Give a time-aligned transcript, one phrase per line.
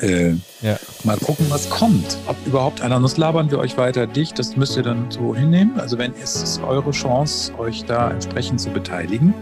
[0.00, 0.30] äh,
[0.62, 0.78] ja.
[1.04, 2.18] mal gucken, was kommt.
[2.26, 4.38] Ob überhaupt einer, sonst labern wir euch weiter dicht.
[4.38, 5.78] Das müsst ihr dann so hinnehmen.
[5.78, 9.34] Also wenn es ist eure Chance, euch da entsprechend zu beteiligen.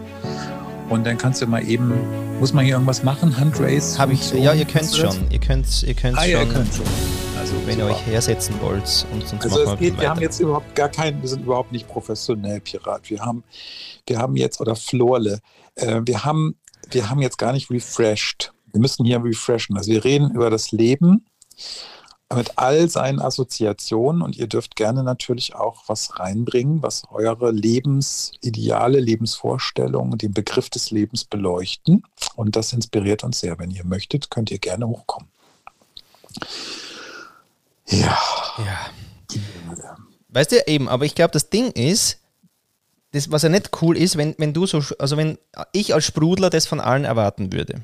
[0.89, 1.93] Und dann kannst du mal eben,
[2.41, 3.99] muss man hier irgendwas machen, Handrace?
[3.99, 5.15] Habe ich, so, ja, ihr könnt schon.
[5.31, 6.31] Ihr könnt, ihr könnt ah, schon.
[6.31, 6.87] Ja, ihr könnt schon.
[7.39, 7.89] Also, wenn super.
[7.89, 11.21] ihr euch hersetzen wollt und sonst also es geht, wir haben jetzt überhaupt gar keinen,
[11.21, 13.11] wir sind überhaupt nicht professionell Pirat.
[13.11, 13.45] Wir haben,
[14.07, 15.41] wir haben jetzt, oder Florle,
[15.75, 16.57] äh, wir haben,
[16.91, 18.53] wir haben jetzt gar nicht refreshed.
[18.73, 19.77] Wir müssen hier refreshen.
[19.77, 21.25] Also wir reden über das Leben
[22.35, 29.01] mit all seinen Assoziationen und ihr dürft gerne natürlich auch was reinbringen, was eure Lebensideale,
[29.01, 32.03] Lebensvorstellungen, den Begriff des Lebens beleuchten.
[32.37, 33.59] Und das inspiriert uns sehr.
[33.59, 35.29] Wenn ihr möchtet, könnt ihr gerne hochkommen.
[37.89, 38.19] Ja.
[38.59, 38.91] Ja.
[40.29, 42.21] Weißt du, eben, aber ich glaube, das Ding ist,
[43.13, 45.39] das, was ja nicht cool ist, wenn, wenn du so, also wenn
[45.73, 47.81] ich als Sprudler das von allen erwarten würde.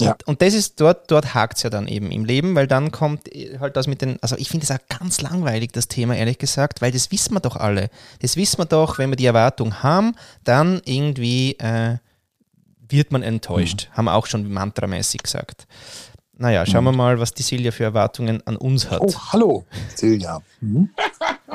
[0.00, 0.12] Ja.
[0.12, 2.92] Und, und, das ist dort, dort hakt es ja dann eben im Leben, weil dann
[2.92, 6.38] kommt halt das mit den, also ich finde es auch ganz langweilig, das Thema, ehrlich
[6.38, 7.90] gesagt, weil das wissen wir doch alle.
[8.20, 11.96] Das wissen wir doch, wenn wir die Erwartung haben, dann irgendwie äh,
[12.88, 13.88] wird man enttäuscht.
[13.90, 13.96] Mhm.
[13.96, 15.66] Haben wir auch schon mantramäßig gesagt.
[16.34, 16.88] Naja, schauen mhm.
[16.88, 19.00] wir mal, was die Silja für Erwartungen an uns hat.
[19.00, 19.64] Oh, hallo,
[19.96, 20.40] Silja.
[20.60, 20.90] Mhm.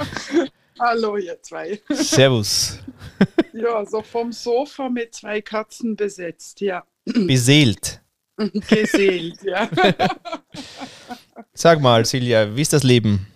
[0.80, 1.80] hallo, ihr zwei.
[1.90, 2.80] Servus.
[3.54, 6.84] ja, so vom Sofa mit zwei Katzen besetzt, ja.
[7.06, 8.03] Beseelt.
[8.70, 9.70] Geseelt, ja.
[11.54, 13.28] Sag mal, Silja, wie ist das Leben?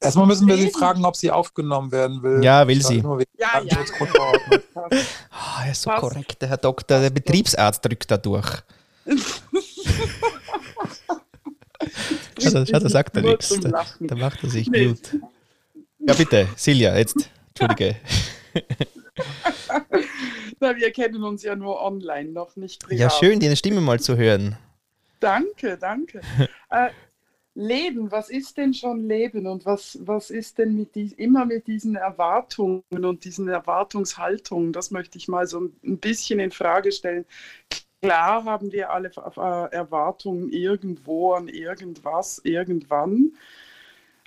[0.00, 2.42] Erstmal müssen wir sie fragen, ob sie aufgenommen werden will.
[2.42, 2.98] Ja, will sie.
[3.38, 3.78] Ja, ja.
[4.00, 4.86] oh,
[5.64, 6.00] er ist so Pass.
[6.00, 6.98] korrekt, der Herr Doktor.
[7.00, 8.62] Der Betriebsarzt drückt da durch.
[12.40, 13.60] Schau, schau, da sagt er nichts.
[13.60, 14.86] Da, da, macht er sich nee.
[14.86, 15.18] gut.
[16.00, 17.30] Ja, bitte, Silja, jetzt.
[17.50, 17.96] Entschuldige.
[20.60, 22.98] Na, wir kennen uns ja nur online, noch nicht privat.
[22.98, 24.56] Ja, schön, deine Stimme mal zu hören.
[25.20, 26.20] Danke, danke.
[26.70, 26.90] äh,
[27.54, 31.66] Leben, was ist denn schon Leben und was, was ist denn mit die, immer mit
[31.66, 34.72] diesen Erwartungen und diesen Erwartungshaltungen?
[34.72, 37.26] Das möchte ich mal so ein bisschen in Frage stellen.
[38.00, 43.32] Klar haben wir alle äh, Erwartungen irgendwo an irgendwas, irgendwann.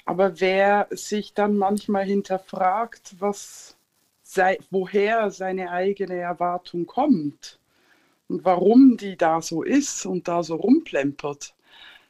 [0.06, 3.75] Aber wer sich dann manchmal hinterfragt, was
[4.25, 7.59] sei, woher seine eigene Erwartung kommt
[8.28, 11.53] und warum die da so ist und da so rumplempert,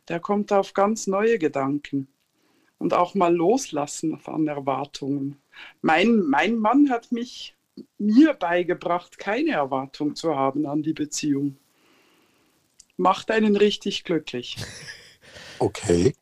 [0.08, 2.08] der kommt auf ganz neue Gedanken
[2.78, 5.42] und auch mal loslassen von Erwartungen.
[5.82, 7.56] Mein, mein Mann hat mich
[7.98, 11.58] mir beigebracht, keine Erwartung zu haben an die Beziehung.
[12.96, 14.58] Macht einen richtig glücklich.
[15.58, 16.14] Okay.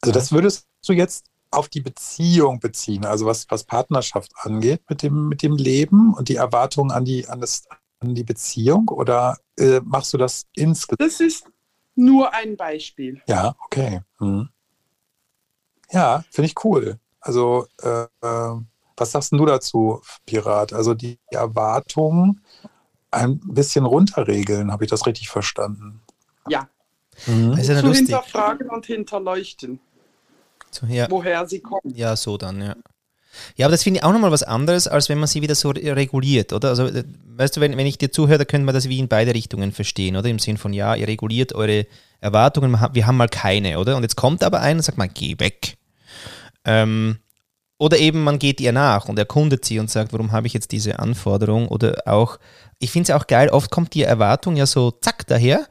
[0.00, 5.02] Also das würdest du jetzt auf die Beziehung beziehen, also was, was Partnerschaft angeht mit
[5.02, 7.66] dem, mit dem Leben und die Erwartungen an die, an das,
[8.00, 11.00] an die Beziehung oder äh, machst du das insgesamt?
[11.00, 11.46] Das ist
[11.94, 13.22] nur ein Beispiel.
[13.26, 14.02] Ja, okay.
[14.18, 14.48] Hm.
[15.90, 16.98] Ja, finde ich cool.
[17.20, 18.60] Also, äh, äh
[18.98, 20.72] was sagst du dazu, Pirat?
[20.72, 22.42] Also die Erwartungen
[23.10, 26.02] ein bisschen runterregeln, habe ich das richtig verstanden?
[26.48, 26.68] Ja.
[27.26, 27.60] Mhm.
[27.62, 29.80] Zu hinterfragen und hinterleuchten.
[30.78, 31.10] So, ja.
[31.10, 31.94] woher sie kommen.
[31.94, 32.76] Ja, so dann, ja.
[33.56, 35.70] Ja, aber das finde ich auch nochmal was anderes, als wenn man sie wieder so
[35.70, 36.70] reguliert, oder?
[36.70, 37.04] Also, äh,
[37.36, 39.72] weißt du, wenn, wenn ich dir zuhöre, dann könnte man das wie in beide Richtungen
[39.72, 40.28] verstehen, oder?
[40.28, 41.86] Im Sinn von, ja, ihr reguliert eure
[42.20, 43.96] Erwartungen, wir haben mal keine, oder?
[43.96, 45.76] Und jetzt kommt aber einer und sagt man, geh weg.
[46.64, 47.18] Ähm,
[47.78, 50.72] oder eben man geht ihr nach und erkundet sie und sagt, warum habe ich jetzt
[50.72, 51.68] diese Anforderung?
[51.68, 52.38] Oder auch,
[52.80, 55.66] ich finde es auch geil, oft kommt die Erwartung ja so zack daher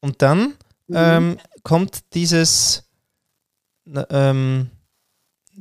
[0.00, 0.54] und dann
[0.88, 0.96] mhm.
[0.96, 2.87] ähm, kommt dieses,
[4.10, 4.70] ähm,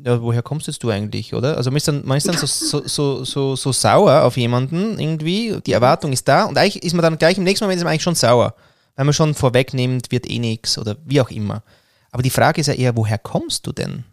[0.03, 1.57] ja, woher kommst jetzt du eigentlich, oder?
[1.57, 4.99] Also man ist dann, man ist dann so, so, so, so, so sauer auf jemanden
[4.99, 7.83] irgendwie, die Erwartung ist da und eigentlich ist man dann gleich im nächsten Moment ist
[7.83, 8.53] man eigentlich schon sauer,
[8.95, 11.63] weil man schon vorwegnimmt, wird eh nichts oder wie auch immer.
[12.11, 14.03] Aber die Frage ist ja eher, woher kommst du denn?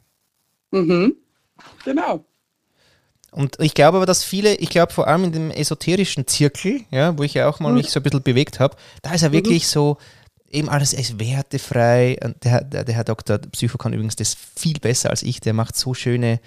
[0.71, 1.15] Mhm.
[1.85, 2.25] Genau.
[3.31, 7.19] Und ich glaube aber, dass viele, ich glaube vor allem in dem esoterischen Zirkel, ja,
[7.19, 7.79] wo ich ja auch mal mhm.
[7.79, 9.35] mich so ein bisschen bewegt habe, da ist er mhm.
[9.35, 9.99] wirklich so,
[10.55, 12.17] eben alles ist wertefrei.
[12.23, 13.39] Und der, der, der Herr Dr.
[13.39, 15.41] Psycho kann übrigens das viel besser als ich.
[15.41, 16.41] Der macht so schöne,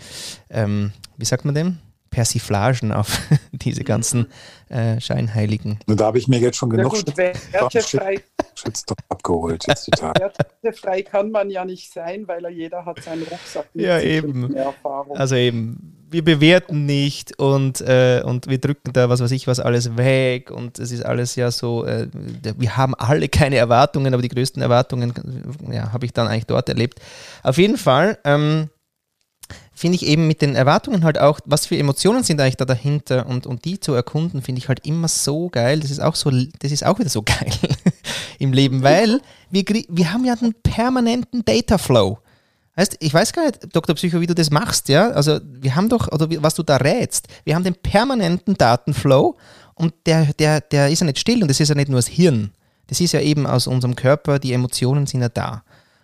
[0.50, 1.80] ähm, wie sagt man dem?
[2.10, 3.20] Persiflagen auf
[3.52, 4.28] diese ganzen
[4.70, 5.80] äh, Scheinheiligen.
[5.88, 8.22] Da habe ich mir jetzt schon genug gut, wertefrei,
[8.56, 9.68] Shitstorm abgeholt.
[9.68, 14.56] Wertefrei kann man ja nicht sein, weil jeder hat seinen Rucksack mit ja, eben.
[15.10, 19.60] Also eben, wir bewerten nicht und, äh, und wir drücken da was weiß ich was
[19.60, 22.08] alles weg und es ist alles ja so, äh,
[22.58, 25.14] wir haben alle keine Erwartungen, aber die größten Erwartungen
[25.72, 27.00] ja, habe ich dann eigentlich dort erlebt.
[27.44, 28.70] Auf jeden Fall ähm,
[29.74, 33.28] finde ich eben mit den Erwartungen halt auch, was für Emotionen sind eigentlich da dahinter
[33.28, 35.80] und, und die zu erkunden, finde ich halt immer so geil.
[35.80, 37.52] Das ist auch so, das ist auch wieder so geil
[38.40, 42.20] im Leben, weil wir, wir haben ja einen permanenten Data Flow.
[42.78, 43.96] Heißt, ich weiß gar nicht, Dr.
[43.96, 45.10] Psycho, wie du das machst, ja?
[45.10, 49.36] Also wir haben doch, oder was du da rätst, wir haben den permanenten Datenflow
[49.74, 52.08] und der, der, der ist ja nicht still und das ist ja nicht nur das
[52.08, 52.52] Hirn.
[52.86, 55.64] Das ist ja eben aus unserem Körper, die Emotionen sind ja da.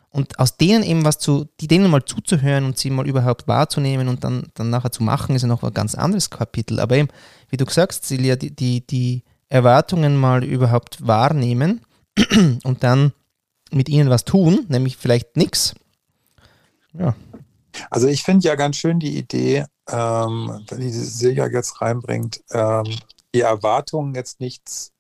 [0.09, 4.07] Und aus denen eben was zu, die denen mal zuzuhören und sie mal überhaupt wahrzunehmen
[4.07, 6.79] und dann, dann nachher zu machen, ist ja noch ein ganz anderes Kapitel.
[6.79, 7.07] Aber eben,
[7.49, 11.81] wie du gesagt, Silja, die, die, die Erwartungen mal überhaupt wahrnehmen
[12.63, 13.13] und dann
[13.71, 15.73] mit ihnen was tun, nämlich vielleicht nichts.
[16.97, 17.15] Ja.
[17.89, 22.85] Also ich finde ja ganz schön die Idee, ähm, die Silja jetzt reinbringt, ähm,
[23.33, 24.91] die Erwartungen jetzt nichts,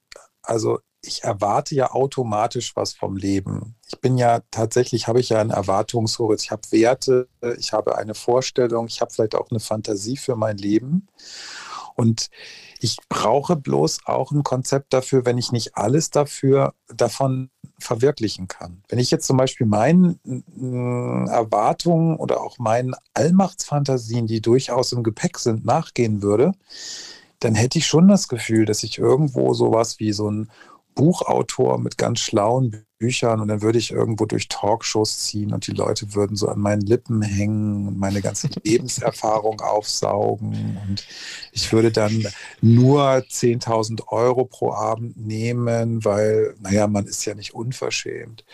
[0.41, 3.75] also ich erwarte ja automatisch was vom Leben.
[3.87, 6.45] Ich bin ja tatsächlich, habe ich ja einen Erwartungshorizont.
[6.45, 10.57] Ich habe Werte, ich habe eine Vorstellung, ich habe vielleicht auch eine Fantasie für mein
[10.57, 11.07] Leben.
[11.95, 12.29] Und
[12.83, 17.49] ich brauche bloß auch ein Konzept dafür, wenn ich nicht alles dafür davon
[17.79, 18.83] verwirklichen kann.
[18.89, 25.01] Wenn ich jetzt zum Beispiel meinen äh, Erwartungen oder auch meinen Allmachtsfantasien, die durchaus im
[25.01, 26.51] Gepäck sind, nachgehen würde,
[27.39, 30.51] dann hätte ich schon das Gefühl, dass ich irgendwo sowas wie so ein
[30.95, 35.73] Buchautor mit ganz schlauen Büchern und dann würde ich irgendwo durch Talkshows ziehen und die
[35.73, 41.05] Leute würden so an meinen Lippen hängen und meine ganze Lebenserfahrung aufsaugen und
[41.51, 42.25] ich würde dann
[42.61, 48.45] nur 10.000 Euro pro Abend nehmen, weil, naja, man ist ja nicht unverschämt.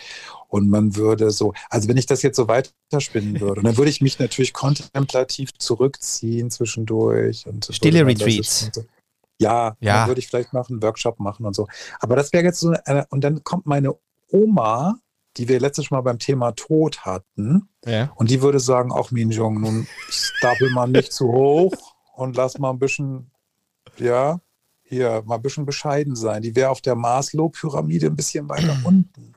[0.48, 4.02] Und man würde so, also wenn ich das jetzt so weiterspinnen würde, dann würde ich
[4.02, 7.46] mich natürlich kontemplativ zurückziehen zwischendurch.
[7.46, 8.72] Und Stille Retreats.
[9.40, 10.08] Ja, ja.
[10.08, 11.68] würde ich vielleicht noch einen Workshop machen und so.
[12.00, 13.96] Aber das wäre jetzt so, eine, und dann kommt meine
[14.32, 15.00] Oma,
[15.38, 18.12] die wir letztes Mal beim Thema Tod hatten, ja.
[18.16, 21.74] und die würde sagen, auch Min Jong, nun stapel mal nicht zu hoch
[22.16, 23.32] und lass mal ein bisschen,
[23.98, 24.42] ja,
[24.84, 26.42] hier mal ein bisschen bescheiden sein.
[26.42, 29.34] Die wäre auf der Maslow-Pyramide ein bisschen weiter unten.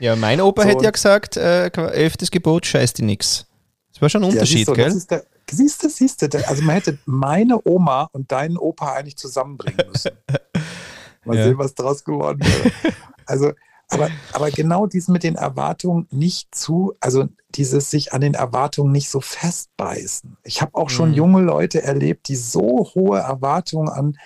[0.00, 3.46] Ja, mein Opa so, hätte ja gesagt, äh, elftes Gebot scheißt die nix.
[3.92, 5.02] Das war schon ein Unterschied, ja, gell?
[5.08, 9.86] Der, Siehst du, siehst du, also man hätte meine Oma und deinen Opa eigentlich zusammenbringen
[9.90, 10.12] müssen.
[11.24, 11.44] Mal ja.
[11.44, 12.72] sehen, was draus geworden wäre.
[13.26, 13.52] Also,
[13.88, 18.92] aber, aber genau dies mit den Erwartungen nicht zu, also dieses sich an den Erwartungen
[18.92, 20.36] nicht so festbeißen.
[20.42, 21.14] Ich habe auch schon mhm.
[21.14, 24.18] junge Leute erlebt, die so hohe Erwartungen an,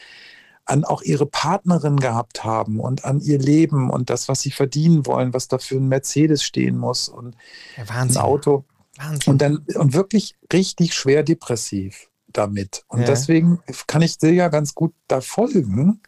[0.65, 5.07] an auch ihre Partnerin gehabt haben und an ihr Leben und das, was sie verdienen
[5.07, 7.37] wollen, was da für ein Mercedes stehen muss und
[7.77, 8.65] ja, ein Auto.
[8.99, 9.33] Wahnsinn.
[9.33, 12.85] Und dann und wirklich richtig schwer depressiv damit.
[12.89, 13.07] Und ja.
[13.07, 16.01] deswegen kann ich dir ja ganz gut da folgen.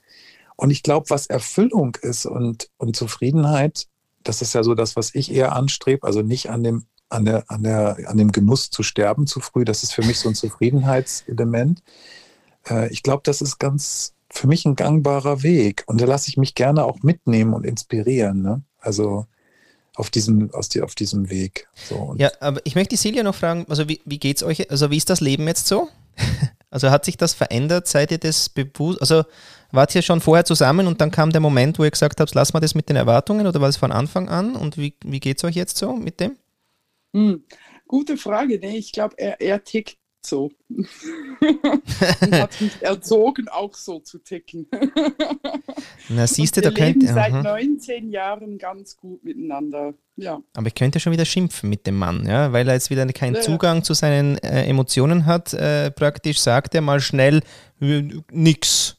[0.57, 3.87] Und ich glaube, was Erfüllung ist und, und Zufriedenheit,
[4.23, 7.45] das ist ja so das, was ich eher anstrebe, also nicht an dem, an, der,
[7.49, 10.35] an, der, an dem Genuss zu sterben zu früh, das ist für mich so ein
[10.35, 11.83] Zufriedenheitselement.
[12.69, 15.83] Äh, ich glaube, das ist ganz für mich ein gangbarer Weg.
[15.87, 18.43] Und da lasse ich mich gerne auch mitnehmen und inspirieren.
[18.43, 18.63] Ne?
[18.79, 19.27] Also
[19.95, 21.69] auf diesem, aus die, auf diesem Weg.
[21.75, 24.91] So, ja, aber ich möchte die Silja noch fragen, also wie, wie es euch, also
[24.91, 25.89] wie ist das Leben jetzt so?
[26.71, 29.25] also hat sich das verändert, seid ihr das bewusst, also
[29.73, 32.53] wart ihr schon vorher zusammen und dann kam der Moment, wo ihr gesagt habt, lass
[32.53, 35.39] mal das mit den Erwartungen oder war es von Anfang an und wie, wie geht
[35.39, 36.37] es euch jetzt so mit dem?
[37.13, 37.45] Hm,
[37.87, 40.51] gute Frage, nee, ich glaube, er, er tickt so.
[40.69, 44.67] und hat mich erzogen, auch so zu ticken.
[46.09, 47.13] Na, siehst du, da könnt ihr.
[47.13, 49.95] seit 19 Jahren ganz gut miteinander.
[50.17, 50.41] Ja.
[50.55, 53.37] Aber ich könnte schon wieder schimpfen mit dem Mann, ja, weil er jetzt wieder keinen
[53.37, 55.55] ja, Zugang zu seinen äh, Emotionen hat.
[55.55, 57.43] Äh, praktisch sagt er mal schnell
[57.81, 58.97] äh, nix.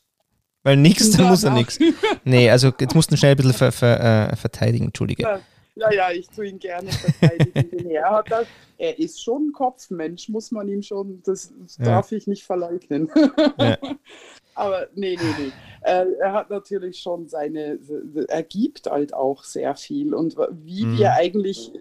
[0.63, 1.79] Weil nix, dann muss er nix.
[2.23, 5.41] Nee, also jetzt musst du schnell ein bisschen ver, ver, äh, verteidigen, Entschuldige.
[5.81, 5.91] Ja.
[5.91, 7.89] Ja, ich tue ihn gerne verteidigen.
[7.89, 8.47] er, hat das,
[8.77, 11.85] er ist schon ein Kopfmensch, muss man ihm schon, das, ja.
[11.85, 13.09] darf ich nicht verleugnen.
[13.57, 13.77] Ja.
[14.55, 15.51] Aber nee, nee, nee.
[15.81, 17.79] Er, er, hat natürlich schon seine,
[18.27, 20.13] er gibt halt auch sehr viel.
[20.13, 20.97] Und wie mhm.
[20.97, 21.71] wir eigentlich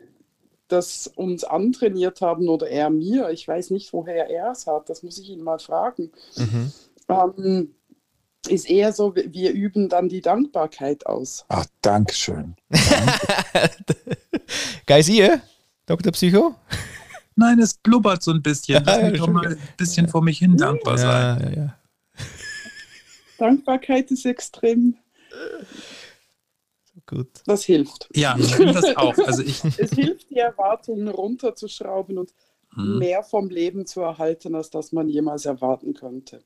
[0.69, 5.02] das uns antrainiert haben oder er mir, ich weiß nicht, woher er es hat, das
[5.02, 6.12] muss ich ihn mal fragen.
[6.37, 6.73] Mhm.
[7.09, 7.75] Ähm,
[8.49, 11.44] ist eher so, wir üben dann die Dankbarkeit aus.
[11.49, 12.56] Ach, Dankeschön.
[14.87, 15.28] Geil, Sie,
[15.87, 16.12] Dr.
[16.12, 16.54] Psycho?
[17.37, 18.82] Nein, es blubbert so ein bisschen.
[18.85, 21.40] Lass mich doch mal ein bisschen vor mich hin dankbar sein.
[21.40, 21.76] Ja, ja.
[23.38, 24.97] Dankbarkeit ist extrem.
[27.06, 27.42] Gut.
[27.47, 28.09] Das hilft.
[28.14, 29.16] Ja, ich finde das auch.
[29.18, 32.35] Also ich es hilft, die Erwartungen runterzuschrauben und
[32.75, 32.99] mhm.
[32.99, 36.43] mehr vom Leben zu erhalten, als das man jemals erwarten könnte.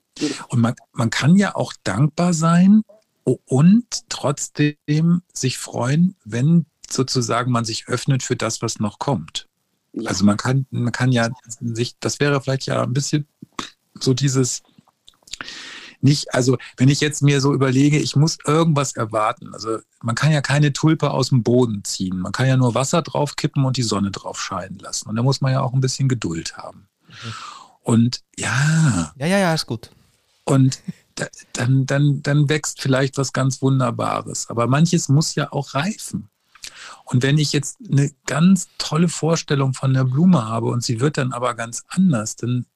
[0.48, 2.82] Und man, man kann ja auch dankbar sein
[3.24, 9.48] und trotzdem sich freuen, wenn sozusagen man sich öffnet für das, was noch kommt.
[10.04, 13.26] Also man kann, man kann ja sich, das wäre vielleicht ja ein bisschen
[13.98, 14.62] so dieses
[16.04, 19.52] nicht, also wenn ich jetzt mir so überlege, ich muss irgendwas erwarten.
[19.54, 22.20] Also man kann ja keine Tulpe aus dem Boden ziehen.
[22.20, 25.08] Man kann ja nur Wasser draufkippen und die Sonne drauf scheinen lassen.
[25.08, 26.88] Und da muss man ja auch ein bisschen Geduld haben.
[27.08, 27.32] Mhm.
[27.80, 29.12] Und ja.
[29.16, 29.90] Ja, ja, ja, ist gut.
[30.44, 30.80] Und
[31.14, 34.50] da, dann, dann, dann wächst vielleicht was ganz Wunderbares.
[34.50, 36.28] Aber manches muss ja auch reifen.
[37.04, 41.16] Und wenn ich jetzt eine ganz tolle Vorstellung von der Blume habe und sie wird
[41.16, 42.66] dann aber ganz anders, dann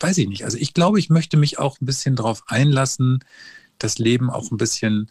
[0.00, 0.44] weiß ich nicht.
[0.44, 3.24] Also ich glaube, ich möchte mich auch ein bisschen darauf einlassen,
[3.78, 5.10] das Leben auch ein bisschen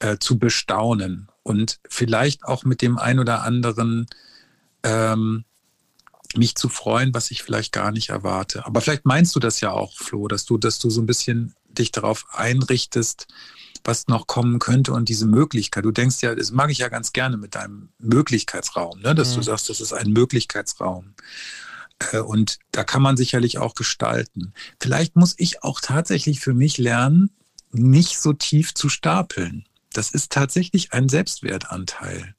[0.00, 4.06] äh, zu bestaunen und vielleicht auch mit dem ein oder anderen
[4.82, 5.44] ähm,
[6.36, 8.66] mich zu freuen, was ich vielleicht gar nicht erwarte.
[8.66, 11.54] Aber vielleicht meinst du das ja auch, Flo, dass du, dass du so ein bisschen
[11.66, 13.26] dich darauf einrichtest,
[13.84, 15.84] was noch kommen könnte und diese Möglichkeit.
[15.84, 19.14] Du denkst ja, das mag ich ja ganz gerne mit deinem Möglichkeitsraum, ne?
[19.14, 19.36] dass mhm.
[19.36, 21.14] du sagst, das ist ein Möglichkeitsraum.
[22.12, 24.52] Äh, und da kann man sicherlich auch gestalten.
[24.80, 27.30] Vielleicht muss ich auch tatsächlich für mich lernen,
[27.70, 29.66] nicht so tief zu stapeln.
[29.92, 32.34] Das ist tatsächlich ein Selbstwertanteil.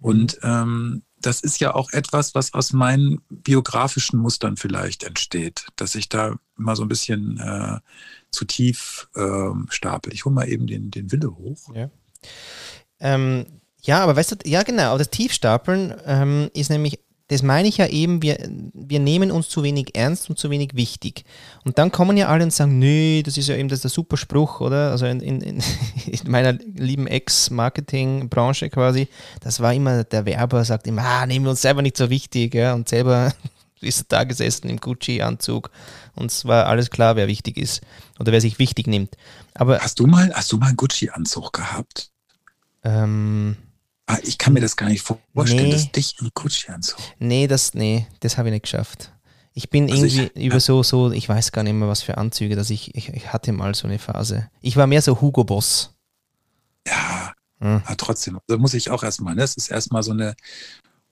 [0.00, 0.50] Und mhm.
[0.50, 6.10] ähm, das ist ja auch etwas, was aus meinen biografischen Mustern vielleicht entsteht, dass ich
[6.10, 7.78] da immer so ein bisschen äh,
[8.30, 10.12] zu tief äh, stapel.
[10.12, 11.74] Ich hole mal eben den, den Wille hoch.
[11.74, 11.90] Ja.
[13.00, 13.46] Ähm,
[13.80, 17.86] ja, aber weißt du, ja genau, das Tiefstapeln ähm, ist nämlich das meine ich ja
[17.86, 18.38] eben, wir,
[18.74, 21.24] wir nehmen uns zu wenig ernst und zu wenig wichtig.
[21.64, 24.18] Und dann kommen ja alle und sagen, nö, das ist ja eben das der super
[24.18, 24.90] Spruch, oder?
[24.90, 25.62] Also in, in, in
[26.26, 29.08] meiner lieben Ex-Marketing-Branche quasi,
[29.40, 32.54] das war immer, der Werber sagt immer, ah, nehmen wir uns selber nicht so wichtig,
[32.54, 33.32] ja, und selber
[33.80, 35.70] ist er da gesessen im Gucci-Anzug
[36.14, 37.80] und es war alles klar, wer wichtig ist
[38.18, 39.16] oder wer sich wichtig nimmt.
[39.54, 42.10] Aber hast du mal, hast du mal einen Gucci-Anzug gehabt?
[42.82, 43.56] Ähm,
[44.06, 45.72] Ah, ich kann mir das gar nicht vorstellen, nee.
[45.72, 46.98] dass dich ein Gucci-Anzug.
[47.18, 49.10] Nee, das, nee, das habe ich nicht geschafft.
[49.54, 50.60] Ich bin also irgendwie ich, über ja.
[50.60, 53.52] so, so, ich weiß gar nicht mehr, was für Anzüge, dass ich, ich, ich hatte
[53.52, 54.50] mal so eine Phase.
[54.60, 55.94] Ich war mehr so Hugo Boss.
[56.86, 57.80] Ja, hm.
[57.84, 59.40] aber trotzdem, da muss ich auch erstmal, ne?
[59.40, 60.34] das ist erstmal so eine,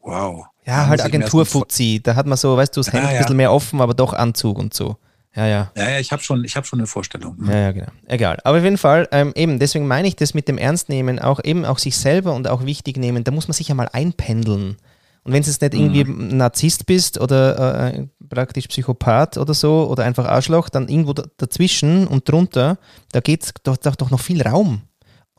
[0.02, 0.46] wow.
[0.66, 3.16] Ja, halt Agenturfuzzi, da hat man so, weißt du, das Hemd ja, ja.
[3.16, 4.98] ein bisschen mehr offen, aber doch Anzug und so.
[5.34, 5.72] Ja, ja.
[5.76, 7.36] Ja, ja, ich habe schon, hab schon eine Vorstellung.
[7.46, 7.92] Ja, ja, genau.
[8.06, 8.38] Egal.
[8.44, 11.64] Aber auf jeden Fall, ähm, eben, deswegen meine ich das mit dem Ernstnehmen, auch eben
[11.64, 14.76] auch sich selber und auch wichtig nehmen, da muss man sich ja mal einpendeln.
[15.24, 16.36] Und wenn du jetzt nicht irgendwie mhm.
[16.36, 22.28] Narzisst bist oder äh, praktisch Psychopath oder so oder einfach Arschloch, dann irgendwo dazwischen und
[22.28, 22.78] drunter,
[23.12, 24.82] da geht doch, doch noch viel Raum.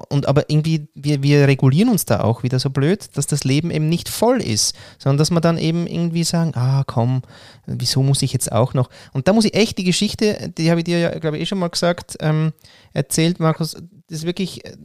[0.10, 3.72] Und aber irgendwie, wir, wir regulieren uns da auch wieder so blöd, dass das Leben
[3.72, 7.22] eben nicht voll ist, sondern dass wir dann eben irgendwie sagen, ah komm,
[7.66, 8.90] wieso muss ich jetzt auch noch?
[9.14, 11.46] Und da muss ich echt die Geschichte, die habe ich dir ja, glaube ich, eh
[11.46, 12.54] schon mal gesagt, ähm,
[12.94, 13.74] erzählt, Markus,
[14.08, 14.76] das ist wirklich, äh,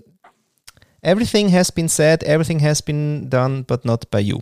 [1.02, 4.40] everything has been said, everything has been done, but not by you.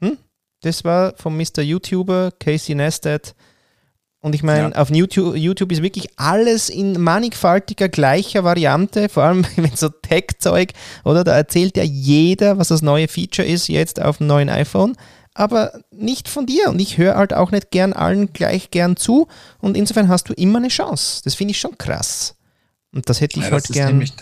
[0.00, 0.18] Hm?
[0.62, 1.62] Das war vom Mr.
[1.62, 3.34] YouTuber Casey Neistat
[4.22, 4.76] und ich meine, ja.
[4.76, 10.72] auf YouTube, YouTube ist wirklich alles in mannigfaltiger, gleicher Variante, vor allem wenn so Tech-Zeug,
[11.04, 11.24] oder?
[11.24, 14.94] Da erzählt ja jeder, was das neue Feature ist jetzt auf dem neuen iPhone,
[15.32, 16.68] aber nicht von dir.
[16.68, 19.26] Und ich höre halt auch nicht gern allen gleich gern zu.
[19.58, 21.22] Und insofern hast du immer eine Chance.
[21.24, 22.36] Das finde ich schon krass.
[22.92, 23.88] Und das hätte ich ja, halt gern.
[23.92, 24.12] Nämlich,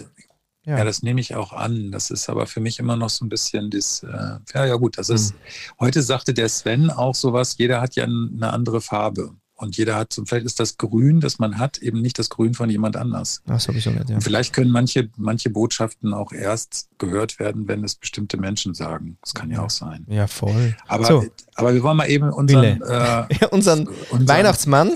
[0.64, 0.78] ja.
[0.78, 0.84] ja.
[0.84, 1.90] das nehme ich auch an.
[1.90, 4.96] Das ist aber für mich immer noch so ein bisschen das, äh, ja, ja gut,
[4.96, 5.38] das ist, hm.
[5.80, 9.34] heute sagte der Sven auch sowas, jeder hat ja eine andere Farbe.
[9.60, 12.54] Und jeder hat, so, vielleicht ist das Grün, das man hat, eben nicht das Grün
[12.54, 13.42] von jemand anders.
[13.48, 14.14] Ach, sowieso nicht, ja.
[14.14, 19.18] Und vielleicht können manche, manche Botschaften auch erst gehört werden, wenn es bestimmte Menschen sagen.
[19.20, 20.06] Das kann ja, auch sein.
[20.08, 20.76] Ja, voll.
[20.86, 21.26] Aber, so.
[21.56, 24.92] aber wir wollen mal eben unseren, äh, unseren, unseren Weihnachtsmann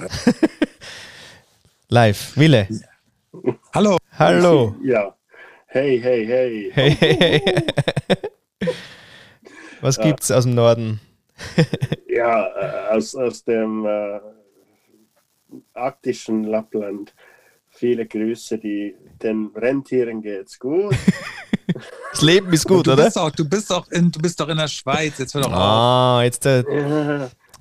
[1.88, 2.37] live.
[2.37, 2.69] Wille.
[3.75, 3.97] Hallo.
[4.16, 4.76] Hallo.
[4.85, 5.12] Ja.
[5.66, 6.71] Hey, hey, hey.
[6.73, 7.66] Hey, hey, hey.
[9.81, 11.00] Was gibt's aus dem Norden?
[12.07, 14.21] ja, äh, aus, aus dem äh,
[15.75, 17.14] arktischen Lappland.
[17.68, 20.94] Viele Grüße, die, den Rentieren geht's gut.
[22.11, 23.04] Das Leben ist gut, du oder?
[23.04, 25.18] Bist auch, du, bist auch in, du bist doch in der Schweiz.
[25.18, 26.44] Jetzt wird doch Ah, oh, jetzt.
[26.44, 26.62] Äh,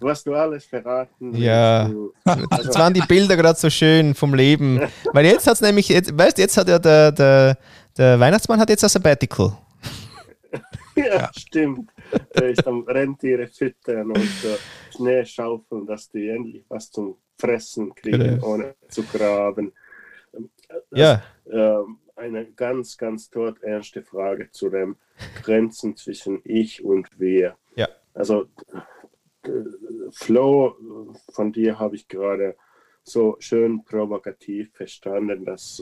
[0.01, 1.89] was du alles verraten Ja.
[2.25, 4.81] Also, das waren die Bilder gerade so schön vom Leben.
[5.13, 7.57] Weil jetzt hat es nämlich, jetzt, weißt jetzt hat ja der, der,
[7.98, 9.57] der Weihnachtsmann hat jetzt ein Sabbatical.
[10.95, 11.91] ja, ja, stimmt.
[12.36, 14.57] Der ist am Rentiere füttern und äh,
[14.95, 18.48] Schnee schaufeln, dass die endlich was zum Fressen kriegen, genau.
[18.48, 19.74] ohne zu graben.
[20.31, 20.43] Das,
[20.91, 21.24] ja.
[21.45, 21.83] Äh,
[22.15, 24.95] eine ganz, ganz todernste Frage zu den
[25.43, 27.57] Grenzen zwischen ich und wir.
[27.75, 27.89] Ja.
[28.13, 28.48] Also,
[30.12, 32.55] Flow von dir habe ich gerade
[33.03, 35.81] so schön provokativ verstanden, dass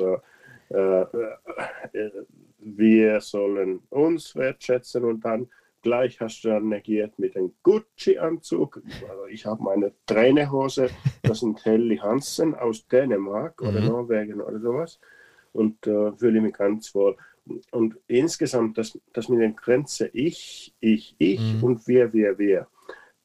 [0.69, 2.11] äh, äh,
[2.59, 5.49] wir sollen uns wertschätzen und dann
[5.81, 8.81] gleich hast du dann negiert mit einem Gucci-Anzug.
[9.09, 10.89] Also ich habe meine Trainerhose,
[11.23, 13.87] das sind Helly Hansen aus Dänemark oder mhm.
[13.87, 14.99] Norwegen oder sowas.
[15.53, 17.17] Und äh, fühle mich ganz wohl.
[17.71, 21.63] Und insgesamt, das, das mit der Grenze ich, ich, ich mhm.
[21.63, 22.67] und wir, wir, wir,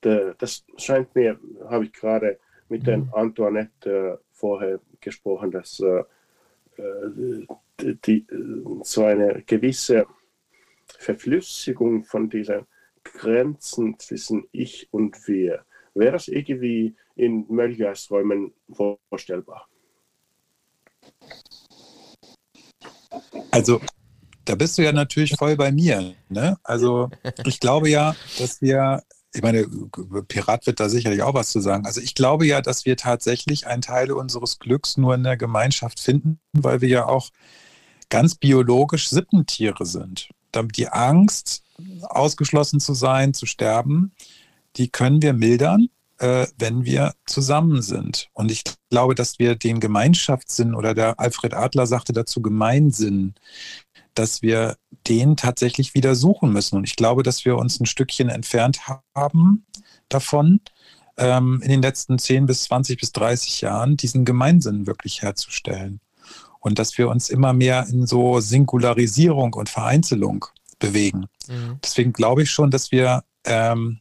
[0.00, 2.86] das scheint mir, habe ich gerade mit mhm.
[2.86, 6.04] der Antoinette äh, vorher gesprochen, dass äh,
[6.80, 7.46] äh
[8.06, 8.24] die,
[8.82, 10.06] so eine gewisse
[10.98, 12.66] Verflüssigung von diesen
[13.04, 15.64] Grenzen zwischen ich und wir.
[15.94, 18.52] Wäre das irgendwie in Möllgeisträumen
[19.08, 19.68] vorstellbar?
[23.50, 23.80] Also,
[24.44, 26.14] da bist du ja natürlich voll bei mir.
[26.28, 26.58] Ne?
[26.64, 27.10] Also,
[27.44, 29.68] ich glaube ja, dass wir, ich meine,
[30.26, 31.86] Pirat wird da sicherlich auch was zu sagen.
[31.86, 36.00] Also, ich glaube ja, dass wir tatsächlich einen Teil unseres Glücks nur in der Gemeinschaft
[36.00, 37.30] finden, weil wir ja auch
[38.08, 41.62] ganz biologisch Sippentiere sind die Angst,
[42.02, 44.12] ausgeschlossen zu sein, zu sterben,
[44.76, 48.28] die können wir mildern, äh, wenn wir zusammen sind.
[48.32, 53.34] Und ich glaube, dass wir den Gemeinschaftssinn oder der Alfred Adler sagte dazu Gemeinsinn,
[54.14, 54.76] dass wir
[55.08, 56.76] den tatsächlich wieder suchen müssen.
[56.76, 58.82] Und ich glaube, dass wir uns ein Stückchen entfernt
[59.14, 59.66] haben
[60.08, 60.60] davon,
[61.16, 66.00] ähm, in den letzten 10 bis 20 bis 30 Jahren diesen Gemeinsinn wirklich herzustellen
[66.64, 70.46] und dass wir uns immer mehr in so Singularisierung und Vereinzelung
[70.78, 71.26] bewegen.
[71.46, 71.78] Mhm.
[71.84, 74.00] Deswegen glaube ich schon, dass wir, ähm,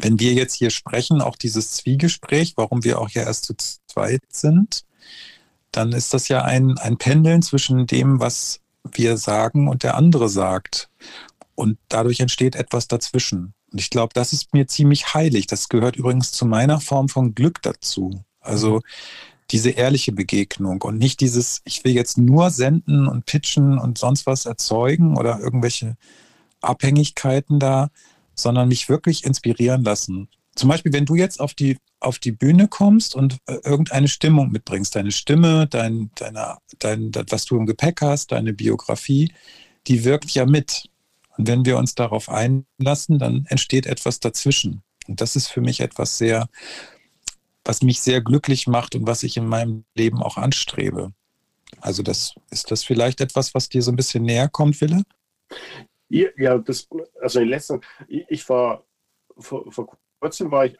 [0.00, 3.54] wenn wir jetzt hier sprechen, auch dieses Zwiegespräch, warum wir auch ja erst zu
[3.88, 4.84] zweit sind,
[5.72, 10.28] dann ist das ja ein, ein Pendeln zwischen dem, was wir sagen und der andere
[10.28, 10.88] sagt.
[11.56, 13.52] Und dadurch entsteht etwas dazwischen.
[13.72, 15.48] Und ich glaube, das ist mir ziemlich heilig.
[15.48, 18.24] Das gehört übrigens zu meiner Form von Glück dazu.
[18.40, 18.80] Also
[19.50, 24.26] diese ehrliche Begegnung und nicht dieses, ich will jetzt nur senden und pitchen und sonst
[24.26, 25.96] was erzeugen oder irgendwelche
[26.60, 27.90] Abhängigkeiten da,
[28.34, 30.28] sondern mich wirklich inspirieren lassen.
[30.54, 34.50] Zum Beispiel, wenn du jetzt auf die, auf die Bühne kommst und äh, irgendeine Stimmung
[34.50, 39.32] mitbringst, deine Stimme, dein, deine, dein, was du im Gepäck hast, deine Biografie,
[39.86, 40.88] die wirkt ja mit.
[41.36, 44.82] Und wenn wir uns darauf einlassen, dann entsteht etwas dazwischen.
[45.08, 46.48] Und das ist für mich etwas sehr
[47.70, 51.12] was mich sehr glücklich macht und was ich in meinem Leben auch anstrebe.
[51.80, 55.04] Also das ist das vielleicht etwas, was dir so ein bisschen näher kommt, Wille?
[56.08, 56.88] Ja, das,
[57.20, 57.78] also in letzter,
[58.08, 58.82] ich war
[59.38, 60.76] vor, vor kurzem war ich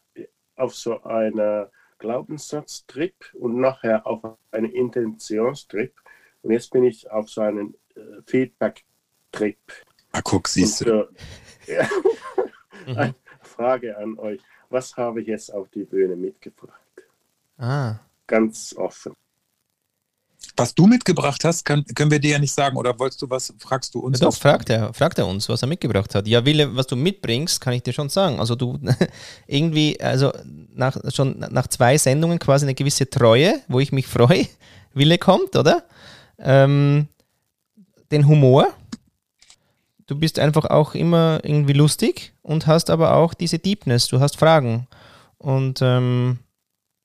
[0.56, 5.94] auf so einer Glaubenssatztrip und nachher auf einen Intentionstrip
[6.42, 9.58] und jetzt bin ich auf so einen äh, Feedback-Trip.
[10.10, 11.08] Ah, guck, siehst du.
[11.68, 11.88] Äh, ja,
[12.96, 16.79] eine Frage an euch was habe ich jetzt auf die Bühne mitgebracht?
[17.60, 18.00] Ah.
[18.26, 19.12] Ganz offen.
[20.56, 22.76] Was du mitgebracht hast, kann, können wir dir ja nicht sagen.
[22.76, 24.18] Oder wolltest du was, fragst du uns?
[24.18, 26.26] Ja, doch, fragt er, fragt er uns, was er mitgebracht hat.
[26.26, 28.40] Ja, Wille, was du mitbringst, kann ich dir schon sagen.
[28.40, 28.78] Also du
[29.46, 30.32] irgendwie, also
[30.74, 34.46] nach, schon nach zwei Sendungen quasi eine gewisse Treue, wo ich mich freue.
[34.94, 35.84] Wille kommt, oder?
[36.38, 37.08] Ähm,
[38.10, 38.68] den Humor,
[40.06, 44.36] du bist einfach auch immer irgendwie lustig und hast aber auch diese Deepness, du hast
[44.36, 44.88] Fragen.
[45.38, 46.40] Und, ähm,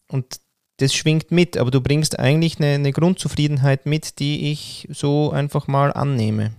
[0.07, 0.39] und
[0.77, 5.67] das schwingt mit, aber du bringst eigentlich eine, eine Grundzufriedenheit mit, die ich so einfach
[5.67, 6.53] mal annehme.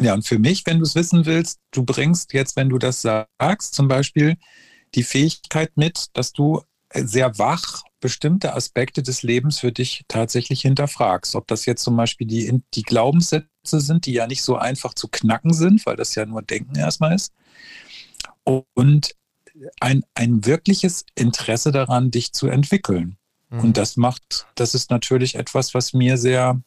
[0.00, 3.02] Ja, und für mich, wenn du es wissen willst, du bringst jetzt, wenn du das
[3.02, 4.36] sagst, zum Beispiel
[4.94, 6.62] die Fähigkeit mit, dass du
[6.94, 11.36] sehr wach bestimmte Aspekte des Lebens für dich tatsächlich hinterfragst.
[11.36, 15.08] Ob das jetzt zum Beispiel die, die Glaubenssätze sind, die ja nicht so einfach zu
[15.08, 17.32] knacken sind, weil das ja nur Denken erstmal ist.
[18.74, 19.14] Und
[19.80, 23.16] ein, ein wirkliches Interesse daran, dich zu entwickeln.
[23.50, 23.60] Mhm.
[23.60, 26.60] Und das macht, das ist natürlich etwas, was mir sehr,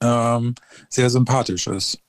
[0.00, 0.54] ähm,
[0.88, 2.00] sehr sympathisch ist.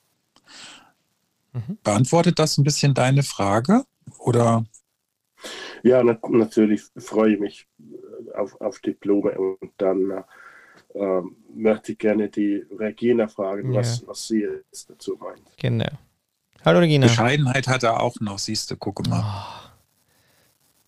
[1.53, 1.77] Mhm.
[1.83, 3.83] Beantwortet das ein bisschen deine Frage?
[4.19, 4.65] Oder?
[5.83, 7.67] Ja, na natürlich freue ich mich
[8.35, 10.23] auf, auf Diplome und dann
[10.93, 11.21] äh,
[11.53, 13.79] möchte ich gerne die Regina fragen, ja.
[13.79, 15.41] was, was sie jetzt dazu meint.
[15.57, 15.89] Genau.
[16.65, 17.07] Hallo Regina.
[17.07, 19.23] Bescheidenheit hat er auch noch, siehst du, guck mal.
[19.23, 19.66] Oh.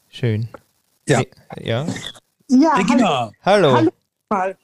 [0.09, 0.49] Schön.
[1.07, 1.23] Ja.
[1.59, 1.87] Ja.
[2.49, 3.31] ja Regina.
[3.43, 3.73] Hallo.
[3.73, 3.91] hallo.
[4.31, 4.55] hallo.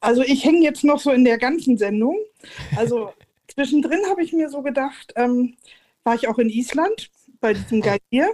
[0.00, 2.18] Also ich hänge jetzt noch so in der ganzen Sendung.
[2.76, 3.12] Also
[3.48, 5.56] zwischendrin habe ich mir so gedacht, ähm,
[6.04, 8.28] war ich auch in Island bei diesem Guide hier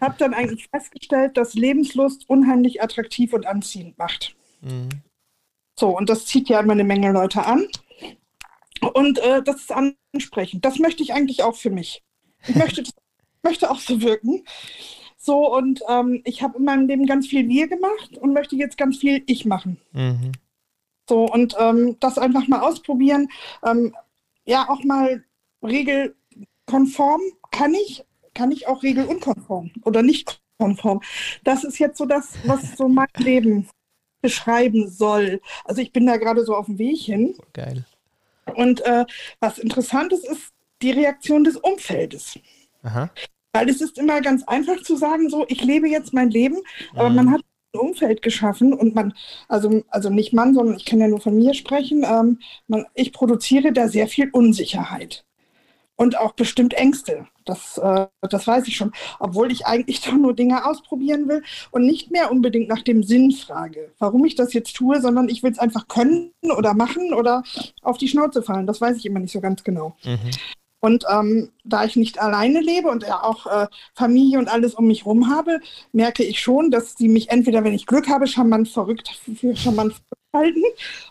[0.00, 4.36] habe dann eigentlich festgestellt, dass Lebenslust unheimlich attraktiv und anziehend macht.
[4.60, 4.88] Mhm.
[5.78, 7.66] So, und das zieht ja immer eine Menge Leute an.
[8.94, 10.64] Und äh, das ist ansprechend.
[10.64, 12.02] Das möchte ich eigentlich auch für mich.
[12.46, 12.92] Ich möchte, das,
[13.42, 14.44] möchte auch so wirken.
[15.24, 18.76] So, und ähm, ich habe in meinem Leben ganz viel Wir gemacht und möchte jetzt
[18.76, 19.80] ganz viel Ich machen.
[19.92, 20.32] Mhm.
[21.08, 23.28] So, und ähm, das einfach mal ausprobieren.
[23.64, 23.94] Ähm,
[24.44, 25.24] ja, auch mal
[25.62, 26.14] regel,
[26.66, 31.00] regelkonform kann ich, kann ich auch regelunkonform oder nicht konform.
[31.42, 33.66] Das ist jetzt so das, was so mein Leben
[34.20, 35.40] beschreiben soll.
[35.64, 37.34] Also ich bin da gerade so auf dem Weg hin.
[37.52, 37.84] Geil.
[38.56, 39.06] Und äh,
[39.40, 42.38] was interessant ist, ist die Reaktion des Umfeldes.
[42.82, 43.10] Aha.
[43.54, 46.58] Weil es ist immer ganz einfach zu sagen, so, ich lebe jetzt mein Leben,
[46.94, 47.16] aber Mhm.
[47.16, 47.40] man hat
[47.72, 49.14] ein Umfeld geschaffen und man,
[49.48, 53.12] also, also nicht Mann, sondern ich kann ja nur von mir sprechen, ähm, man, ich
[53.12, 55.24] produziere da sehr viel Unsicherheit
[55.96, 57.28] und auch bestimmt Ängste.
[57.44, 58.90] Das, äh, das weiß ich schon.
[59.20, 63.30] Obwohl ich eigentlich doch nur Dinge ausprobieren will und nicht mehr unbedingt nach dem Sinn
[63.30, 67.44] frage, warum ich das jetzt tue, sondern ich will es einfach können oder machen oder
[67.82, 68.66] auf die Schnauze fallen.
[68.66, 69.96] Das weiß ich immer nicht so ganz genau.
[70.04, 70.30] Mhm.
[70.84, 74.86] Und ähm, da ich nicht alleine lebe und ja auch äh, Familie und alles um
[74.86, 75.60] mich rum habe,
[75.92, 79.94] merke ich schon, dass sie mich entweder, wenn ich Glück habe, charmant verrückt, für charmant
[79.94, 80.62] verrückt halten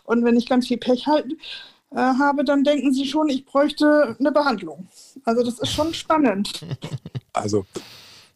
[0.03, 1.39] und wenn ich ganz viel Pech halten,
[1.89, 4.87] äh, habe, dann denken sie schon, ich bräuchte eine Behandlung.
[5.25, 6.51] Also das ist schon spannend.
[7.35, 7.65] Also,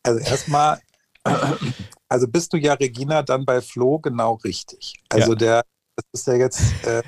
[0.02, 0.82] also erstmal,
[2.10, 4.96] also bist du ja Regina dann bei Flo genau richtig.
[5.10, 5.38] Also Ja.
[5.38, 7.04] der, das ist ja jetzt, äh,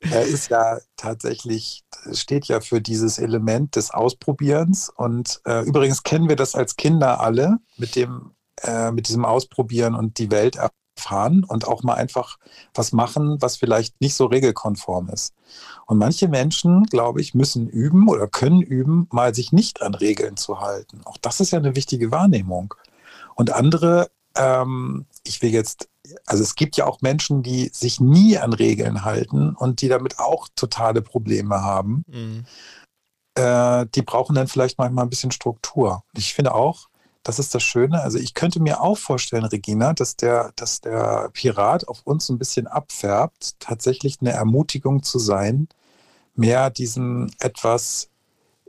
[0.00, 4.88] er ist ja tatsächlich, steht ja für dieses Element des Ausprobierens.
[4.88, 8.32] Und äh, übrigens kennen wir das als Kinder alle mit dem,
[8.62, 12.38] äh, mit diesem Ausprobieren und die Welt erfahren und auch mal einfach
[12.74, 15.34] was machen, was vielleicht nicht so regelkonform ist.
[15.86, 20.36] Und manche Menschen, glaube ich, müssen üben oder können üben, mal sich nicht an Regeln
[20.36, 21.00] zu halten.
[21.04, 22.74] Auch das ist ja eine wichtige Wahrnehmung.
[23.34, 25.88] Und andere, ähm, ich will jetzt,
[26.26, 30.18] also es gibt ja auch Menschen, die sich nie an Regeln halten und die damit
[30.18, 32.04] auch totale Probleme haben.
[32.06, 32.44] Mhm.
[33.34, 36.02] Äh, die brauchen dann vielleicht manchmal ein bisschen Struktur.
[36.12, 36.88] Und ich finde auch,
[37.22, 38.02] das ist das Schöne.
[38.02, 42.38] Also ich könnte mir auch vorstellen, Regina, dass der, dass der Pirat auf uns ein
[42.38, 45.68] bisschen abfärbt, tatsächlich eine Ermutigung zu sein,
[46.34, 48.09] mehr diesem etwas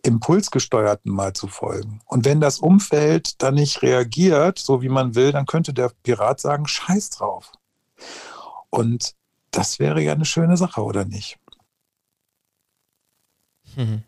[0.04, 2.02] impulsgesteuerten mal zu folgen.
[2.06, 6.40] Und wenn das Umfeld dann nicht reagiert, so wie man will, dann könnte der Pirat
[6.40, 7.52] sagen, scheiß drauf.
[8.70, 9.16] Und
[9.52, 11.38] das wäre ja eine schöne Sache, oder nicht?
[13.76, 14.04] Mhm.